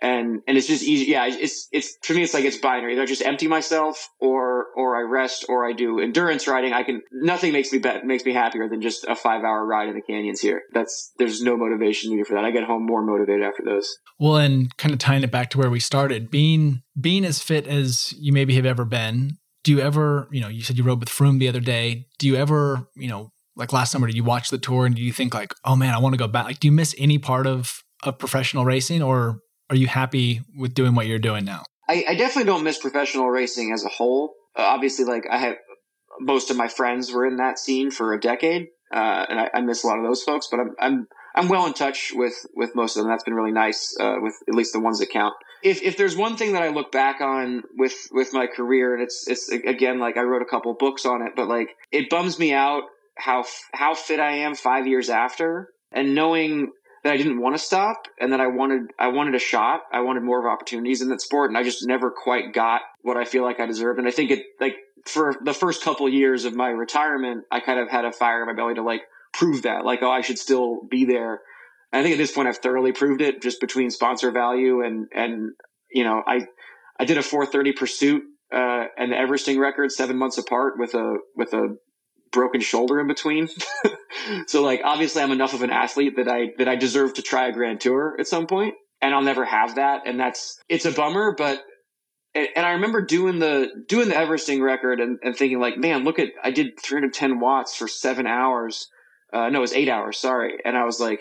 [0.00, 1.10] and, and it's just easy.
[1.10, 1.26] Yeah.
[1.26, 2.92] It's, it's, for me, it's like it's binary.
[2.92, 6.72] Either I just empty myself or, or I rest or I do endurance riding.
[6.72, 9.88] I can, nothing makes me bet, makes me happier than just a five hour ride
[9.88, 10.62] in the canyons here.
[10.72, 12.44] That's, there's no motivation needed for that.
[12.44, 13.88] I get home more motivated after those.
[14.18, 17.66] Well, and kind of tying it back to where we started, being, being as fit
[17.66, 21.00] as you maybe have ever been, do you ever, you know, you said you rode
[21.00, 22.06] with Froome the other day.
[22.18, 25.02] Do you ever, you know, like last summer, did you watch the tour and do
[25.02, 26.46] you think like, oh man, I want to go back?
[26.46, 30.74] Like, do you miss any part of of professional racing, or are you happy with
[30.74, 31.62] doing what you're doing now?
[31.88, 34.34] I, I definitely don't miss professional racing as a whole.
[34.56, 35.56] Uh, obviously, like I have
[36.20, 39.60] most of my friends were in that scene for a decade, uh, and I, I,
[39.60, 40.48] miss a lot of those folks.
[40.50, 43.10] But I'm I'm I'm well in touch with with most of them.
[43.10, 45.34] That's been really nice uh, with at least the ones that count.
[45.62, 49.02] If if there's one thing that I look back on with with my career, and
[49.02, 52.38] it's it's again like I wrote a couple books on it, but like it bums
[52.38, 52.82] me out
[53.16, 56.72] how how fit I am five years after, and knowing
[57.04, 59.82] that I didn't want to stop and that I wanted I wanted a shot.
[59.92, 63.16] I wanted more of opportunities in that sport, and I just never quite got what
[63.16, 63.98] I feel like I deserved.
[63.98, 67.80] And I think it like for the first couple years of my retirement, I kind
[67.80, 69.84] of had a fire in my belly to like prove that.
[69.84, 71.40] Like, oh, I should still be there.
[71.92, 75.08] And I think at this point I've thoroughly proved it just between sponsor value and,
[75.14, 75.52] and,
[75.92, 76.46] you know, I,
[76.98, 81.16] I did a 430 pursuit, uh, and the Everesting record seven months apart with a,
[81.36, 81.76] with a
[82.32, 83.48] broken shoulder in between.
[84.46, 87.48] so like, obviously I'm enough of an athlete that I, that I deserve to try
[87.48, 90.02] a grand tour at some point and I'll never have that.
[90.06, 91.62] And that's, it's a bummer, but
[92.34, 96.20] and I remember doing the doing the Everesting record and, and, thinking like, man, look
[96.20, 98.88] at I did 310 watts for seven hours,
[99.32, 100.18] uh, no, it was eight hours.
[100.18, 100.58] Sorry.
[100.64, 101.20] And I was like,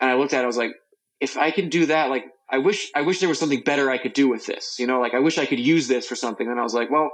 [0.00, 0.72] and I looked at it, I was like,
[1.20, 3.98] if I can do that, like, I wish, I wish there was something better I
[3.98, 6.46] could do with this, you know, like I wish I could use this for something.
[6.46, 7.12] And I was like, well,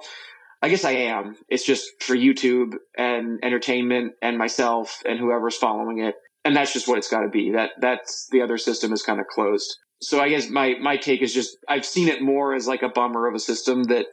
[0.60, 1.36] I guess I am.
[1.48, 6.14] It's just for YouTube and entertainment and myself and whoever's following it.
[6.44, 7.52] And that's just what it's got to be.
[7.52, 9.76] That, that's the other system is kind of closed.
[10.00, 12.88] So I guess my, my take is just, I've seen it more as like a
[12.88, 14.06] bummer of a system that,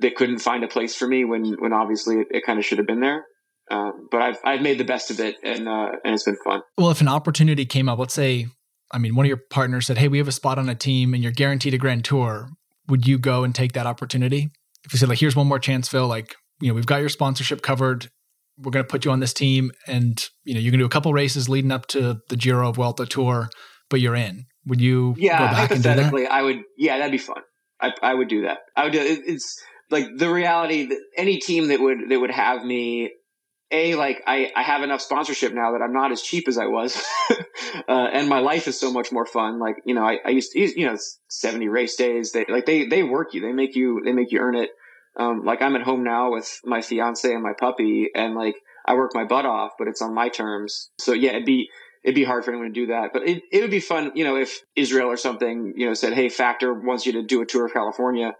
[0.00, 2.78] that couldn't find a place for me when, when obviously it, it kind of should
[2.78, 3.24] have been there.
[3.70, 6.62] Um, but I've I've made the best of it, and uh, and it's been fun.
[6.76, 8.48] Well, if an opportunity came up, let's say,
[8.90, 11.14] I mean, one of your partners said, "Hey, we have a spot on a team,
[11.14, 12.48] and you're guaranteed a Grand Tour."
[12.88, 14.50] Would you go and take that opportunity?
[14.84, 16.06] If you said, "Like, here's one more chance, Phil.
[16.06, 18.08] Like, you know, we've got your sponsorship covered.
[18.58, 20.90] We're going to put you on this team, and you know, you can do a
[20.90, 23.50] couple races leading up to the Giro of Vuelta Tour,
[23.88, 25.14] but you're in." Would you?
[25.18, 26.58] Yeah, hypothetically, I would.
[26.76, 27.42] Yeah, that'd be fun.
[27.80, 28.58] I, I would do that.
[28.76, 29.00] I would do.
[29.00, 29.56] It, it's
[29.90, 33.10] like the reality that any team that would that would have me
[33.72, 36.66] a like I, I have enough sponsorship now that I'm not as cheap as I
[36.66, 37.02] was,
[37.88, 39.58] uh, and my life is so much more fun.
[39.58, 40.96] Like you know, I, I used to you know
[41.28, 42.32] seventy race days.
[42.32, 43.40] They like they they work you.
[43.40, 44.70] They make you they make you earn it.
[45.18, 48.56] Um, like I'm at home now with my fiance and my puppy, and like
[48.86, 50.90] I work my butt off, but it's on my terms.
[50.98, 51.68] So yeah, it'd be
[52.04, 53.10] it'd be hard for anyone to do that.
[53.12, 56.12] But it it would be fun, you know, if Israel or something, you know, said,
[56.12, 58.34] "Hey, Factor wants you to do a tour of California."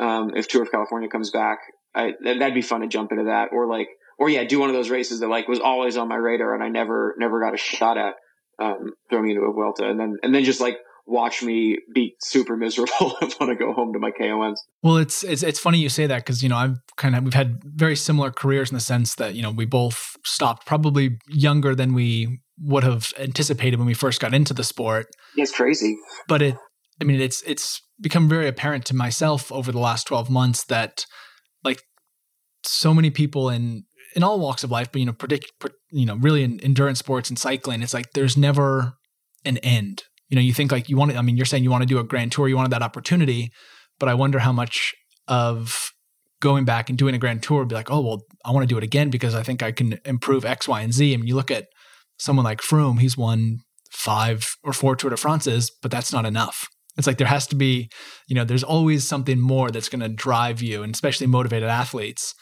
[0.00, 1.58] Um, if Tour of California comes back,
[1.94, 3.88] I, that'd be fun to jump into that, or like
[4.22, 6.62] or yeah, do one of those races that like was always on my radar and
[6.62, 8.14] I never never got a shot at
[8.60, 12.56] um, throwing into a Vuelta, and then and then just like watch me be super
[12.56, 14.58] miserable and want to go home to my KOMs.
[14.80, 17.34] Well, it's it's it's funny you say that because you know I've kind of we've
[17.34, 21.74] had very similar careers in the sense that you know we both stopped probably younger
[21.74, 25.08] than we would have anticipated when we first got into the sport.
[25.36, 25.96] It's crazy,
[26.28, 26.56] but it
[27.00, 31.06] I mean it's it's become very apparent to myself over the last twelve months that
[31.64, 31.82] like
[32.64, 35.52] so many people in in all walks of life, but you know, predict,
[35.90, 38.94] you know, really in endurance sports and cycling, it's like there's never
[39.44, 40.02] an end.
[40.28, 41.88] You know, you think like you want to, I mean, you're saying you want to
[41.88, 43.52] do a grand tour, you wanted that opportunity,
[43.98, 44.94] but I wonder how much
[45.28, 45.90] of
[46.40, 48.72] going back and doing a grand tour would be like, oh, well, I want to
[48.72, 51.12] do it again because I think I can improve X, Y, and Z.
[51.12, 51.66] I mean, you look at
[52.18, 53.58] someone like Froome, he's won
[53.90, 56.66] five or four Tour de France's, but that's not enough.
[56.96, 57.88] It's like there has to be,
[58.26, 62.34] you know, there's always something more that's going to drive you, and especially motivated athletes.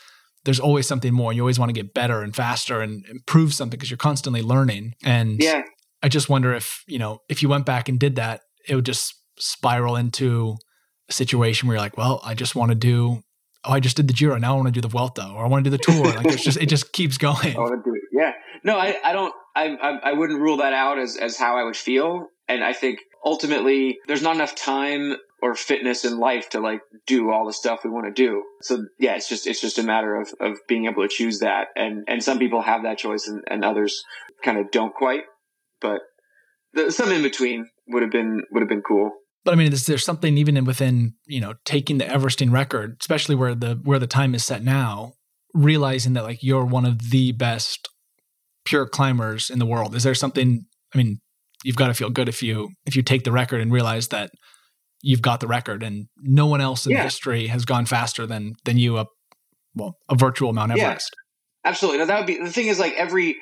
[0.45, 1.31] There's always something more.
[1.31, 4.43] And you always want to get better and faster and improve something because you're constantly
[4.43, 4.95] learning.
[5.03, 5.63] And yeah.
[6.03, 8.87] I just wonder if, you know, if you went back and did that, it would
[8.87, 10.57] just spiral into
[11.09, 13.23] a situation where you're like, well, I just want to do
[13.65, 14.39] oh, I just did the Giro.
[14.39, 16.05] Now I want to do the Vuelta or I want to do the Tour.
[16.15, 17.57] Like it's just, it just keeps going.
[17.57, 18.03] I want to do it.
[18.13, 18.33] Yeah.
[18.65, 21.65] No, I, I don't, I, I, I wouldn't rule that out as, as how I
[21.65, 22.27] would feel.
[22.49, 27.31] And I think ultimately there's not enough time or fitness in life to like do
[27.31, 28.43] all the stuff we want to do.
[28.63, 31.69] So yeah, it's just, it's just a matter of, of being able to choose that.
[31.77, 34.03] And, and some people have that choice and, and others
[34.45, 35.23] kind of don't quite,
[35.81, 36.01] but
[36.75, 39.13] the, some in between would have been, would have been cool
[39.45, 43.35] but I mean, is there something even within you know taking the Everesting record, especially
[43.35, 45.15] where the where the time is set now,
[45.55, 47.89] realizing that like you're one of the best
[48.65, 49.95] pure climbers in the world?
[49.95, 50.67] Is there something?
[50.95, 51.21] I mean,
[51.65, 54.31] you've got to feel good if you if you take the record and realize that
[55.03, 57.03] you've got the record, and no one else in yeah.
[57.03, 59.09] history has gone faster than than you up
[59.75, 61.17] well a virtual Mount Everest.
[61.65, 61.99] Yeah, absolutely.
[61.99, 63.37] Now that would be the thing is like every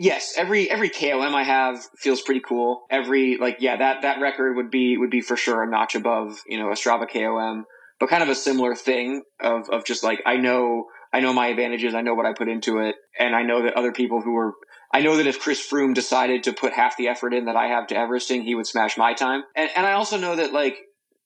[0.00, 2.82] Yes, every every KOM I have feels pretty cool.
[2.88, 6.38] Every like yeah, that that record would be would be for sure a notch above,
[6.46, 7.64] you know, a Strava KOM,
[7.98, 11.48] but kind of a similar thing of of just like I know I know my
[11.48, 14.36] advantages, I know what I put into it, and I know that other people who
[14.36, 14.52] are
[14.92, 17.66] I know that if Chris Froome decided to put half the effort in that I
[17.66, 19.42] have to Everesting, he would smash my time.
[19.54, 20.78] And and I also know that like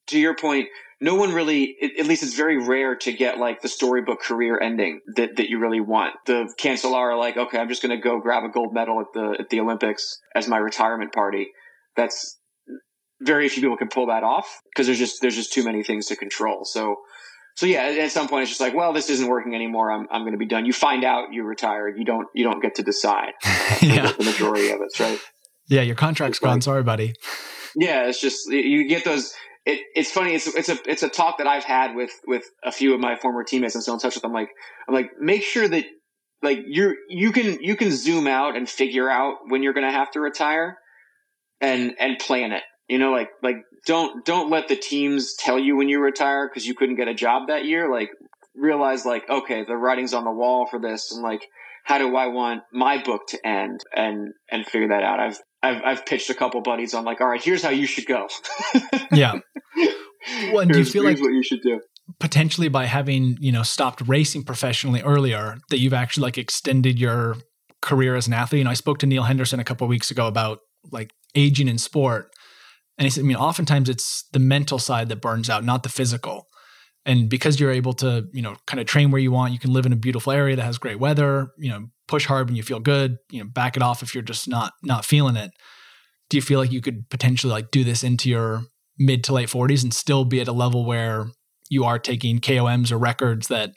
[0.08, 0.68] to your point,
[1.00, 5.00] no one really, at least it's very rare to get like the storybook career ending
[5.16, 6.14] that, that you really want.
[6.26, 9.36] The Cancellara, like, okay, I'm just going to go grab a gold medal at the,
[9.40, 11.48] at the Olympics as my retirement party.
[11.96, 12.38] That's
[13.20, 16.06] very few people can pull that off because there's just, there's just too many things
[16.06, 16.64] to control.
[16.64, 16.96] So,
[17.56, 19.90] so yeah, at some point it's just like, well, this isn't working anymore.
[19.90, 20.66] I'm, I'm going to be done.
[20.66, 21.88] You find out you retire.
[21.88, 23.32] You don't, you don't get to decide
[23.82, 24.12] yeah.
[24.12, 25.18] the majority of it, right?
[25.68, 25.82] Yeah.
[25.82, 26.54] Your contract's it's gone.
[26.54, 27.14] Like, Sorry, buddy.
[27.76, 28.08] Yeah.
[28.08, 29.34] It's just, you get those,
[29.64, 30.34] it, it's funny.
[30.34, 33.16] It's it's a it's a talk that I've had with with a few of my
[33.16, 33.74] former teammates.
[33.74, 34.32] I'm still in touch with them.
[34.32, 34.50] Like
[34.88, 35.84] I'm like, make sure that
[36.42, 39.92] like you're you can you can zoom out and figure out when you're going to
[39.92, 40.78] have to retire,
[41.60, 42.64] and and plan it.
[42.88, 43.56] You know, like like
[43.86, 47.14] don't don't let the teams tell you when you retire because you couldn't get a
[47.14, 47.90] job that year.
[47.90, 48.10] Like
[48.54, 51.46] realize like okay, the writing's on the wall for this, and like
[51.84, 55.20] how do I want my book to end, and and figure that out.
[55.20, 58.06] I've I've I've pitched a couple buddies on like, all right, here's how you should
[58.06, 58.28] go.
[59.12, 59.34] yeah.
[60.52, 61.80] Well, do you feel like what you should do?
[62.18, 67.36] Potentially by having, you know, stopped racing professionally earlier, that you've actually like extended your
[67.80, 68.58] career as an athlete.
[68.58, 71.78] You know, I spoke to Neal Henderson a couple weeks ago about like aging in
[71.78, 72.31] sport.
[73.02, 75.88] And he said, I mean, oftentimes it's the mental side that burns out, not the
[75.88, 76.46] physical.
[77.04, 79.72] And because you're able to, you know, kind of train where you want, you can
[79.72, 82.62] live in a beautiful area that has great weather, you know, push hard when you
[82.62, 85.50] feel good, you know, back it off if you're just not not feeling it.
[86.30, 88.62] Do you feel like you could potentially like do this into your
[89.00, 91.26] mid to late 40s and still be at a level where
[91.68, 93.72] you are taking KOMs or records that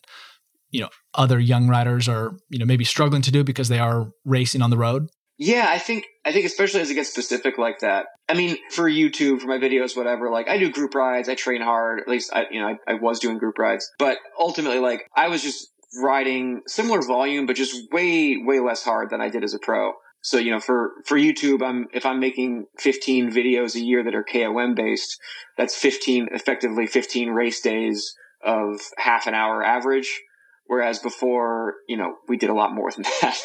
[0.69, 4.11] you know other young riders are you know maybe struggling to do because they are
[4.23, 5.07] racing on the road?
[5.37, 8.07] Yeah, I think I think especially as it gets specific like that.
[8.29, 10.29] I mean, for YouTube, for my videos, whatever.
[10.29, 11.27] Like, I do group rides.
[11.27, 11.99] I train hard.
[11.99, 13.91] At least, I you know I, I was doing group rides.
[13.99, 15.69] But ultimately, like, I was just
[16.01, 19.93] riding similar volume, but just way way less hard than I did as a pro.
[20.21, 24.15] So you know, for for YouTube, I'm if I'm making 15 videos a year that
[24.15, 25.19] are KOM based,
[25.57, 30.21] that's 15 effectively 15 race days of half an hour average.
[30.67, 33.39] Whereas before, you know, we did a lot more than that.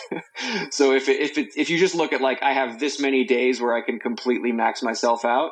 [0.70, 3.24] so if it, if it, if you just look at like I have this many
[3.24, 5.50] days where I can completely max myself out,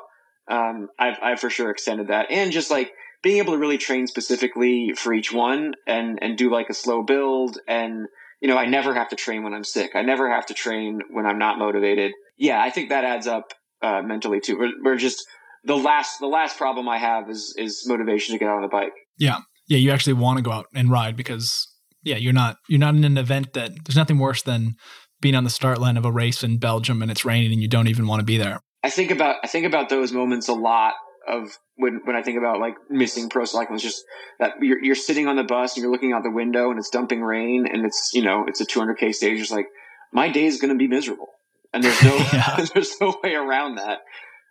[0.50, 4.06] um, I've I've for sure extended that, and just like being able to really train
[4.06, 8.06] specifically for each one and and do like a slow build and
[8.40, 9.90] you know I never have to train when I'm sick.
[9.94, 12.12] I never have to train when I'm not motivated.
[12.38, 13.52] Yeah, I think that adds up
[13.82, 14.58] uh, mentally too.
[14.58, 15.26] We're, we're just
[15.64, 18.94] the last the last problem I have is is motivation to get on the bike.
[19.18, 21.68] Yeah yeah, you actually want to go out and ride because
[22.02, 24.74] yeah, you're not you're not in an event that there's nothing worse than
[25.20, 27.68] being on the start line of a race in Belgium and it's raining and you
[27.68, 28.60] don't even want to be there.
[28.82, 30.94] I think about I think about those moments a lot
[31.28, 33.74] of when when I think about like missing pro cycling.
[33.74, 34.02] It's just
[34.40, 36.90] that you're you're sitting on the bus and you're looking out the window and it's
[36.90, 39.40] dumping rain and it's you know it's a 200k stage.
[39.40, 39.66] It's like
[40.12, 41.28] my day is going to be miserable
[41.74, 42.16] and there's no
[42.74, 43.98] there's no way around that.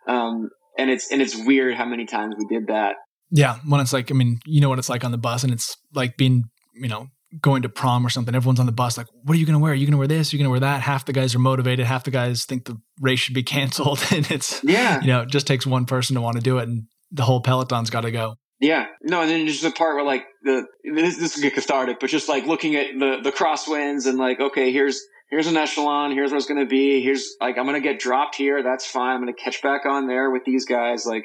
[0.06, 2.96] Um, and it's and it's weird how many times we did that
[3.30, 5.52] yeah, when it's like, I mean, you know what it's like on the bus, and
[5.52, 7.08] it's like being, you know,
[7.42, 9.58] going to prom or something, everyone's on the bus like, "What are you going to
[9.58, 9.72] wear?
[9.72, 10.32] Are you going to wear this?
[10.32, 12.64] Are you going to wear that?" Half the guys are motivated, half the guys think
[12.64, 16.14] the race should be canceled, and it's yeah, you know, it just takes one person
[16.14, 18.34] to want to do it, and the whole peloton's got to go.
[18.60, 22.00] Yeah, no, and then just the part where like the this this is get cathartic,
[22.00, 25.00] but just like looking at the the crosswinds and like okay, here's
[25.30, 28.00] here's an echelon, here's what it's going to be, here's like I'm going to get
[28.00, 31.24] dropped here, that's fine, I'm going to catch back on there with these guys, like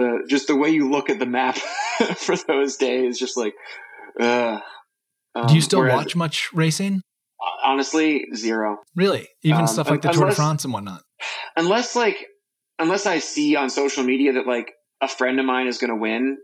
[0.00, 1.56] the just the way you look at the map
[2.16, 3.54] for those days, just like.
[4.18, 4.58] Uh,
[5.34, 7.02] um, Do you still whereas, watch much racing?
[7.62, 8.78] Honestly, zero.
[8.96, 11.02] Really, even um, stuff like the unless, Tour de France and whatnot.
[11.56, 12.16] Unless like,
[12.78, 15.96] unless I see on social media that like a friend of mine is going to
[15.96, 16.38] win,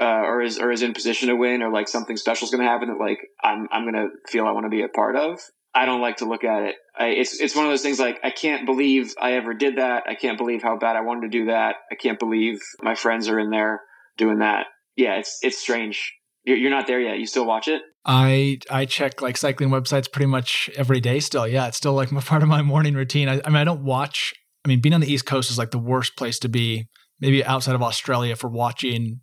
[0.00, 2.64] uh, or is or is in position to win, or like something special is going
[2.64, 5.16] to happen that like I'm I'm going to feel I want to be a part
[5.16, 5.40] of.
[5.74, 6.74] I don't like to look at it.
[6.98, 10.04] I, it's it's one of those things like I can't believe I ever did that.
[10.08, 11.76] I can't believe how bad I wanted to do that.
[11.90, 13.80] I can't believe my friends are in there
[14.16, 14.66] doing that.
[14.96, 16.12] Yeah, it's it's strange.
[16.44, 17.18] You're, you're not there yet.
[17.18, 17.82] You still watch it?
[18.04, 21.20] I I check like cycling websites pretty much every day.
[21.20, 23.28] Still, yeah, it's still like part of my morning routine.
[23.28, 24.34] I, I mean, I don't watch.
[24.64, 26.88] I mean, being on the East Coast is like the worst place to be
[27.20, 29.20] maybe outside of Australia for watching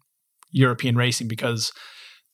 [0.52, 1.72] European racing because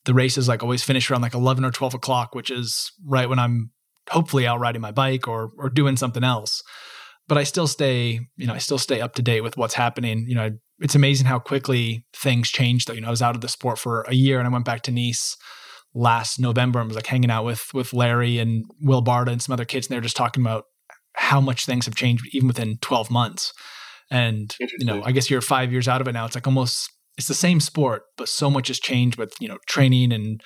[0.04, 3.38] the races like always finish around like 11 or 12 o'clock, which is right when
[3.38, 3.70] I'm
[4.10, 6.62] hopefully out riding my bike or or doing something else.
[7.26, 10.26] But I still stay, you know, I still stay up to date with what's happening.
[10.28, 10.50] You know,
[10.80, 12.84] it's amazing how quickly things change.
[12.84, 14.66] Though, you know, I was out of the sport for a year and I went
[14.66, 15.36] back to Nice
[15.94, 19.52] last November and was like hanging out with with Larry and Will Barta and some
[19.52, 20.64] other kids, and they're just talking about
[21.14, 23.52] how much things have changed even within 12 months.
[24.10, 26.26] And you know, I guess you're five years out of it now.
[26.26, 29.58] It's like almost it's the same sport, but so much has changed with you know
[29.66, 30.40] training and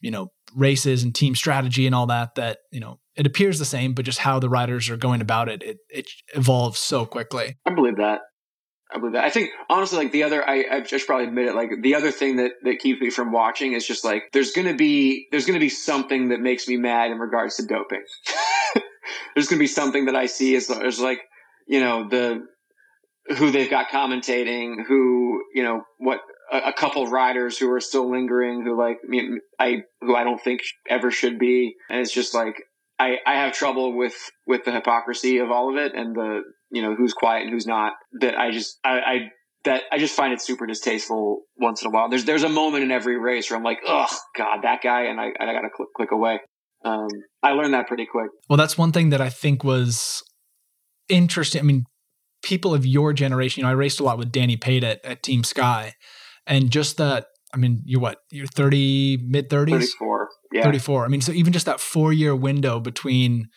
[0.00, 2.34] you know races and team strategy and all that.
[2.34, 5.48] That you know it appears the same, but just how the riders are going about
[5.48, 7.56] it, it it evolves so quickly.
[7.66, 8.20] I believe that.
[8.92, 9.24] I believe that.
[9.24, 11.54] I think honestly, like the other, I, I should probably admit it.
[11.54, 14.74] Like the other thing that that keeps me from watching is just like there's gonna
[14.74, 18.02] be there's gonna be something that makes me mad in regards to doping.
[19.34, 21.20] there's gonna be something that I see as, as like
[21.68, 22.46] you know the
[23.36, 26.20] who they've got commentating, who you know what
[26.52, 28.98] a, couple riders who are still lingering, who like
[29.58, 32.54] I who I don't think ever should be, and it's just like
[32.98, 34.14] I I have trouble with
[34.46, 37.66] with the hypocrisy of all of it and the you know who's quiet and who's
[37.66, 37.92] not.
[38.20, 39.18] That I just I, I
[39.64, 42.08] that I just find it super distasteful once in a while.
[42.08, 45.20] There's there's a moment in every race where I'm like, oh god, that guy, and
[45.20, 46.40] I and I gotta click click away.
[46.84, 47.08] Um,
[47.42, 48.30] I learned that pretty quick.
[48.48, 50.22] Well, that's one thing that I think was
[51.08, 51.60] interesting.
[51.60, 51.84] I mean,
[52.42, 55.22] people of your generation, you know, I raced a lot with Danny Pate at, at
[55.22, 55.94] Team Sky,
[56.46, 57.26] and just that.
[57.52, 58.18] I mean, you're what?
[58.30, 59.70] You're 30, mid 30s?
[59.70, 60.28] 34.
[60.52, 60.62] Yeah.
[60.62, 61.04] 34.
[61.04, 63.48] I mean, so even just that four year window between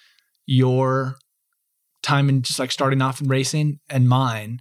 [0.47, 1.17] your
[2.01, 4.59] time and just like starting off in racing and mine.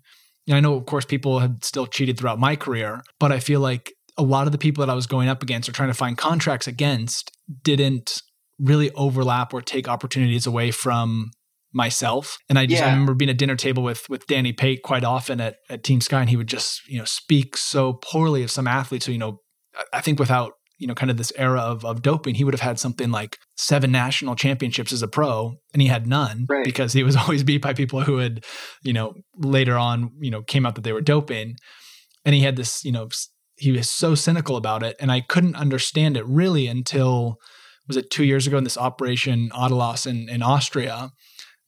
[0.50, 3.92] I know, of course, people have still cheated throughout my career, but I feel like
[4.18, 6.18] a lot of the people that I was going up against or trying to find
[6.18, 7.30] contracts against
[7.62, 8.22] didn't
[8.58, 11.30] really overlap or take opportunities away from
[11.72, 12.38] myself.
[12.48, 12.88] And I just yeah.
[12.88, 16.00] I remember being at dinner table with with Danny Pate quite often at, at Team
[16.00, 19.18] Sky, and he would just you know speak so poorly of some athletes who you
[19.18, 19.40] know
[19.92, 22.60] I think without you know kind of this era of of doping, he would have
[22.60, 26.64] had something like seven national championships as a pro, and he had none right.
[26.64, 28.44] because he was always beat by people who had
[28.82, 31.54] you know later on you know came out that they were doping,
[32.24, 33.08] and he had this you know
[33.56, 37.38] he was so cynical about it, and I couldn't understand it really until
[37.88, 41.10] was it two years ago in this operation Aderlass in, in Austria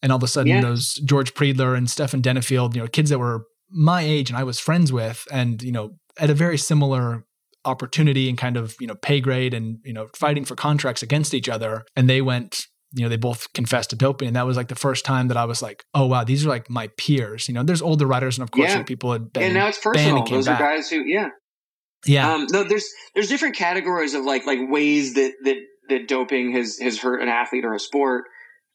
[0.05, 0.61] and all of a sudden yeah.
[0.61, 4.45] those George Preidler and Stefan Denifl, you know, kids that were my age and I
[4.45, 7.25] was friends with, and you know, at a very similar
[7.65, 11.33] opportunity and kind of you know pay grade and you know fighting for contracts against
[11.33, 12.67] each other, and they went.
[12.97, 15.37] You know, they both confessed to doping, and that was like the first time that
[15.37, 18.39] I was like, "Oh wow, these are like my peers." You know, there's older writers
[18.39, 18.85] and of course, yeah.
[18.85, 20.25] people had been and now it's personal.
[20.25, 20.61] Those back.
[20.61, 21.31] are guys who, yeah,
[22.07, 22.33] yeah.
[22.33, 25.57] Um, no, there's there's different categories of like like ways that that
[25.89, 28.27] that doping has has hurt an athlete or a sport,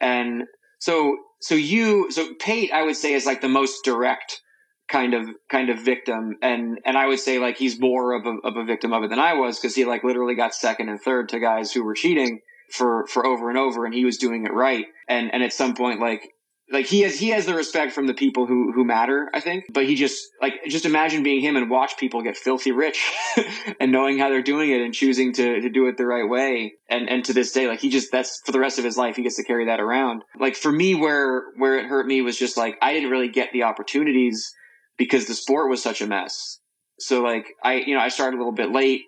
[0.01, 0.43] and
[0.79, 4.41] so so you so Pate I would say is like the most direct
[4.89, 6.37] kind of kind of victim.
[6.41, 9.09] And and I would say like he's more of a, of a victim of it
[9.09, 11.93] than I was because he like literally got second and third to guys who were
[11.93, 12.39] cheating
[12.71, 14.85] for for over and over and he was doing it right.
[15.07, 16.29] And and at some point like
[16.71, 19.65] like he has he has the respect from the people who who matter i think.
[19.73, 23.11] But he just like just imagine being him and watch people get filthy rich
[23.79, 26.73] and knowing how they're doing it and choosing to to do it the right way.
[26.89, 29.15] And and to this day like he just that's for the rest of his life
[29.15, 30.23] he gets to carry that around.
[30.39, 33.51] Like for me where where it hurt me was just like i didn't really get
[33.51, 34.51] the opportunities
[34.97, 36.59] because the sport was such a mess.
[36.99, 39.01] So like i you know i started a little bit late.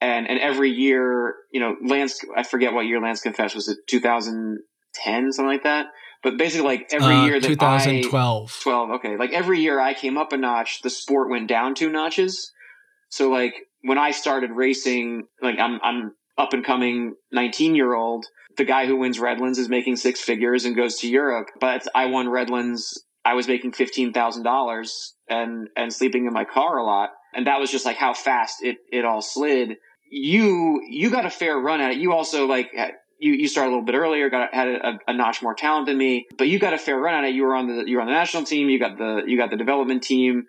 [0.00, 3.54] And and every year you know lance i forget what year lance confessed.
[3.54, 5.86] Was it 2010 something like that
[6.22, 9.94] but basically, like every uh, year that 2012, I, 12, okay, like every year I
[9.94, 12.52] came up a notch, the sport went down two notches.
[13.08, 18.26] So like when I started racing, like I'm I'm up and coming 19 year old.
[18.56, 21.48] The guy who wins Redlands is making six figures and goes to Europe.
[21.58, 23.02] But I won Redlands.
[23.24, 24.88] I was making $15,000
[25.28, 27.10] and, and sleeping in my car a lot.
[27.34, 29.76] And that was just like how fast it, it all slid.
[30.10, 31.98] You, you got a fair run at it.
[31.98, 32.70] You also like,
[33.22, 35.96] you, you started a little bit earlier, got had a, a, notch more talent than
[35.96, 37.34] me, but you got a fair run at it.
[37.34, 38.68] You were on the you were on the national team.
[38.68, 40.46] You got the you got the development team.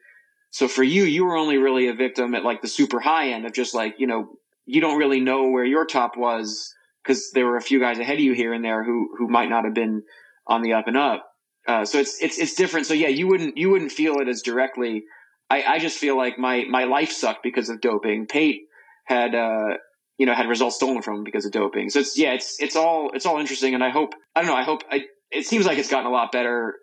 [0.49, 3.45] So for you, you were only really a victim at like the super high end
[3.45, 7.45] of just like you know you don't really know where your top was because there
[7.45, 9.75] were a few guys ahead of you here and there who who might not have
[9.75, 10.01] been
[10.47, 11.27] on the up and up.
[11.67, 12.87] Uh, so it's it's it's different.
[12.87, 15.03] So yeah, you wouldn't you wouldn't feel it as directly.
[15.47, 18.25] I, I just feel like my my life sucked because of doping.
[18.25, 18.61] Pate
[19.05, 19.75] had uh,
[20.23, 21.89] you know had results stolen from him because of doping.
[21.89, 24.55] So it's yeah, it's it's all it's all interesting, and I hope I don't know.
[24.55, 25.01] I hope I,
[25.31, 26.75] it seems like it's gotten a lot better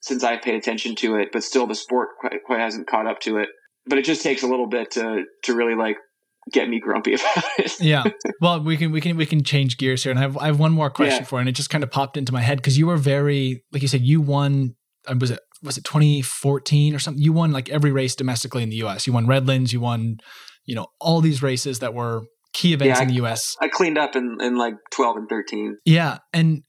[0.00, 3.20] since I paid attention to it, but still the sport quite, quite hasn't caught up
[3.20, 3.50] to it.
[3.84, 5.98] But it just takes a little bit to to really like
[6.50, 7.78] get me grumpy about it.
[7.78, 8.04] yeah.
[8.40, 10.58] Well, we can we can we can change gears here, and I have I have
[10.58, 11.26] one more question yeah.
[11.26, 13.64] for, you, and it just kind of popped into my head because you were very
[13.70, 14.76] like you said you won.
[15.06, 17.22] Uh, was it was it 2014 or something?
[17.22, 19.06] You won like every race domestically in the U.S.
[19.06, 19.74] You won Redlands.
[19.74, 20.20] You won
[20.64, 22.22] you know all these races that were
[22.52, 23.56] key events yeah, in the US.
[23.60, 25.76] I cleaned up in, in like 12 and 13.
[25.84, 26.18] Yeah.
[26.32, 26.62] And,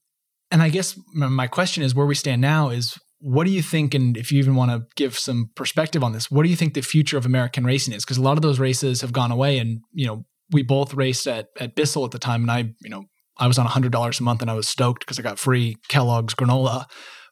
[0.51, 3.93] and I guess my question is where we stand now is what do you think,
[3.93, 6.73] and if you even want to give some perspective on this, what do you think
[6.73, 8.05] the future of American racing is?
[8.05, 11.27] Because a lot of those races have gone away, and you know we both raced
[11.27, 13.05] at at Bissell at the time, and I you know
[13.37, 15.75] I was on hundred dollars a month, and I was stoked because I got free
[15.89, 16.85] Kellogg's granola.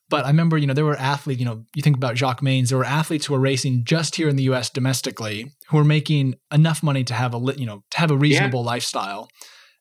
[0.09, 2.69] But I remember, you know, there were athletes, you know, you think about Jacques Maines,
[2.69, 6.35] there were athletes who were racing just here in the US domestically who were making
[6.51, 8.67] enough money to have a, you know, to have a reasonable yeah.
[8.67, 9.27] lifestyle.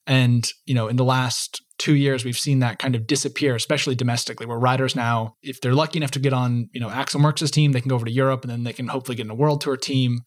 [0.07, 3.95] And, you know, in the last two years, we've seen that kind of disappear, especially
[3.95, 7.51] domestically, where riders now, if they're lucky enough to get on, you know, Axel Merckx's
[7.51, 9.35] team, they can go over to Europe and then they can hopefully get in a
[9.35, 10.21] world tour team.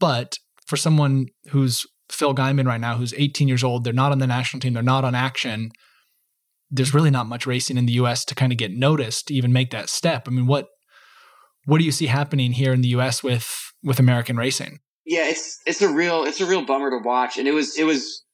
[0.00, 4.18] But for someone who's Phil Gaimon right now, who's 18 years old, they're not on
[4.18, 5.70] the national team, they're not on action
[6.74, 9.52] there's really not much racing in the US to kind of get noticed to even
[9.52, 10.26] make that step.
[10.26, 10.68] I mean, what
[11.66, 14.80] what do you see happening here in the US with with American racing?
[15.06, 17.38] Yeah, it's it's a real it's a real bummer to watch.
[17.38, 18.24] And it was it was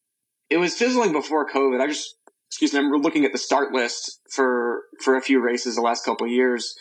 [0.48, 1.80] it was fizzling before COVID.
[1.80, 2.14] I just
[2.48, 6.04] excuse me, I'm looking at the start list for for a few races the last
[6.04, 6.74] couple years,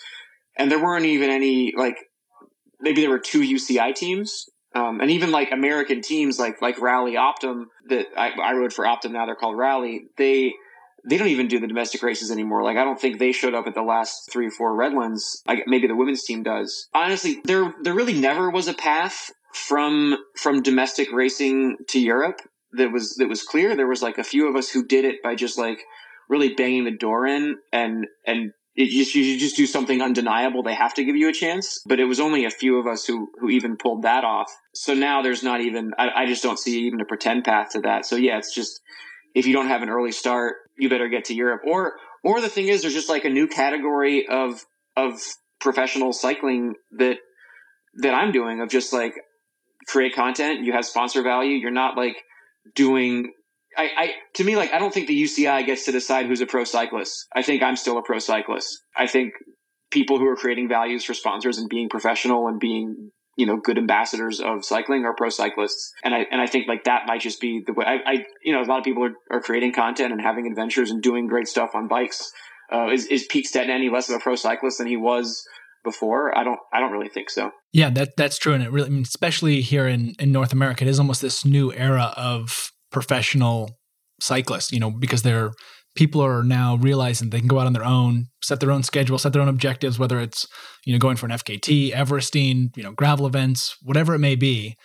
[0.57, 1.97] and there weren't even any like
[2.79, 4.45] maybe there were two UCI teams.
[4.75, 8.85] Um, and even like American teams like like Rally Optum that I, I rode for
[8.85, 10.53] Optum now they're called Rally they
[11.07, 12.63] they don't even do the domestic races anymore.
[12.63, 15.43] Like I don't think they showed up at the last three or four Redlands.
[15.47, 16.87] Like maybe the women's team does.
[16.93, 22.41] Honestly, there there really never was a path from from domestic racing to Europe
[22.73, 23.75] that was that was clear.
[23.75, 25.79] There was like a few of us who did it by just like
[26.27, 30.63] really banging the door in and and it just you just do something undeniable.
[30.63, 31.81] They have to give you a chance.
[31.85, 34.51] But it was only a few of us who who even pulled that off.
[34.73, 37.81] So now there's not even I, I just don't see even a pretend path to
[37.81, 38.05] that.
[38.05, 38.79] So yeah, it's just
[39.35, 41.61] if you don't have an early start, you better get to Europe.
[41.65, 44.65] Or or the thing is, there's just like a new category of
[44.95, 45.19] of
[45.59, 47.17] professional cycling that
[48.01, 49.13] that I'm doing of just like
[49.87, 50.63] create content.
[50.63, 51.55] You have sponsor value.
[51.55, 52.17] You're not like
[52.75, 53.31] doing.
[53.77, 56.45] I, I to me like I don't think the UCI gets to decide who's a
[56.45, 57.27] pro cyclist.
[57.35, 58.79] I think I'm still a pro cyclist.
[58.97, 59.33] I think
[59.91, 63.77] people who are creating values for sponsors and being professional and being you know good
[63.77, 65.93] ambassadors of cycling or pro cyclists.
[66.03, 68.53] And i and i think like that might just be the way i, I you
[68.53, 71.47] know a lot of people are, are creating content and having adventures and doing great
[71.47, 72.31] stuff on bikes.
[72.71, 75.43] Uh, is, is Pete Stetina any less of a pro cyclist than he was
[75.83, 76.37] before?
[76.37, 77.51] I don't i don't really think so.
[77.71, 78.53] Yeah that that's true.
[78.53, 81.45] And it really I mean, especially here in in north america it is almost this
[81.45, 83.79] new era of professional
[84.19, 85.51] cyclists you know because they're
[85.99, 89.17] people are now realizing they can go out on their own, set their own schedule,
[89.17, 90.47] set their own objectives, whether it's,
[90.85, 94.77] you know, going for an FKT, Everesting, you know, gravel events, whatever it may be.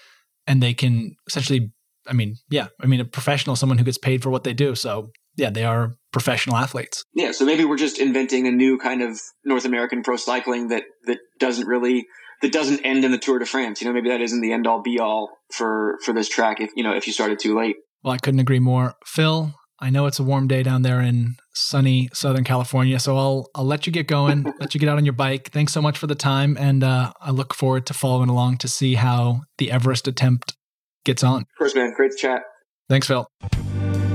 [0.49, 1.71] And they can essentially,
[2.09, 4.75] I mean, yeah, I mean, a professional, someone who gets paid for what they do.
[4.75, 7.05] So yeah, they are professional athletes.
[7.15, 7.31] Yeah.
[7.31, 11.19] So maybe we're just inventing a new kind of North American pro cycling that, that
[11.39, 12.07] doesn't really,
[12.43, 13.81] that doesn't end in the Tour de France.
[13.81, 16.73] You know, maybe that isn't the end all be all for, for this track if,
[16.75, 17.77] you know, if you started too late.
[18.03, 18.95] Well, I couldn't agree more.
[19.07, 19.55] Phil,
[19.85, 23.66] I know it's a warm day down there in sunny Southern California, so I'll I'll
[23.66, 25.51] let you get going, let you get out on your bike.
[25.51, 28.68] Thanks so much for the time, and uh, I look forward to following along to
[28.68, 30.57] see how the Everest attempt
[31.05, 31.43] gets on.
[31.43, 31.93] Of course, man.
[31.95, 32.45] Great to chat.
[32.89, 33.28] Thanks, Phil.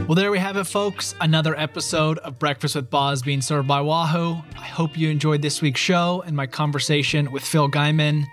[0.08, 1.14] Well, there we have it, folks.
[1.22, 4.42] Another episode of Breakfast with Boz being served by Wahoo.
[4.58, 8.26] I hope you enjoyed this week's show and my conversation with Phil Gaimon.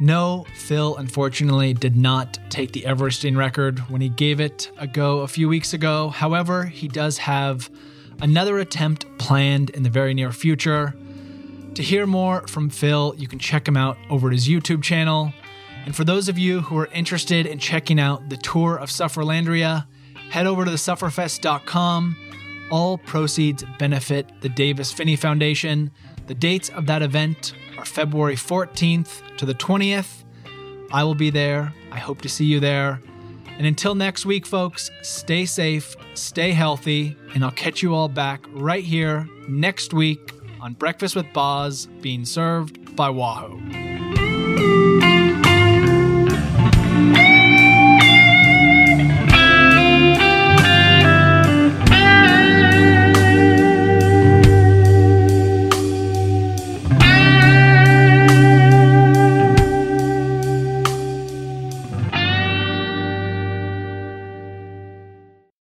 [0.00, 5.20] No, Phil unfortunately did not take the Everesting record when he gave it a go
[5.20, 6.08] a few weeks ago.
[6.08, 7.70] However, he does have
[8.20, 10.94] another attempt planned in the very near future.
[11.74, 15.32] To hear more from Phil, you can check him out over at his YouTube channel.
[15.84, 19.86] And for those of you who are interested in checking out the tour of Sufferlandria,
[20.30, 22.16] head over to the sufferfest.com.
[22.70, 25.90] All proceeds benefit the Davis Phinney Foundation.
[26.26, 27.54] The dates of that event
[27.84, 30.24] February 14th to the 20th.
[30.92, 31.72] I will be there.
[31.90, 33.00] I hope to see you there.
[33.58, 38.44] And until next week, folks, stay safe, stay healthy, and I'll catch you all back
[38.52, 43.60] right here next week on Breakfast with Boz, being served by Wahoo.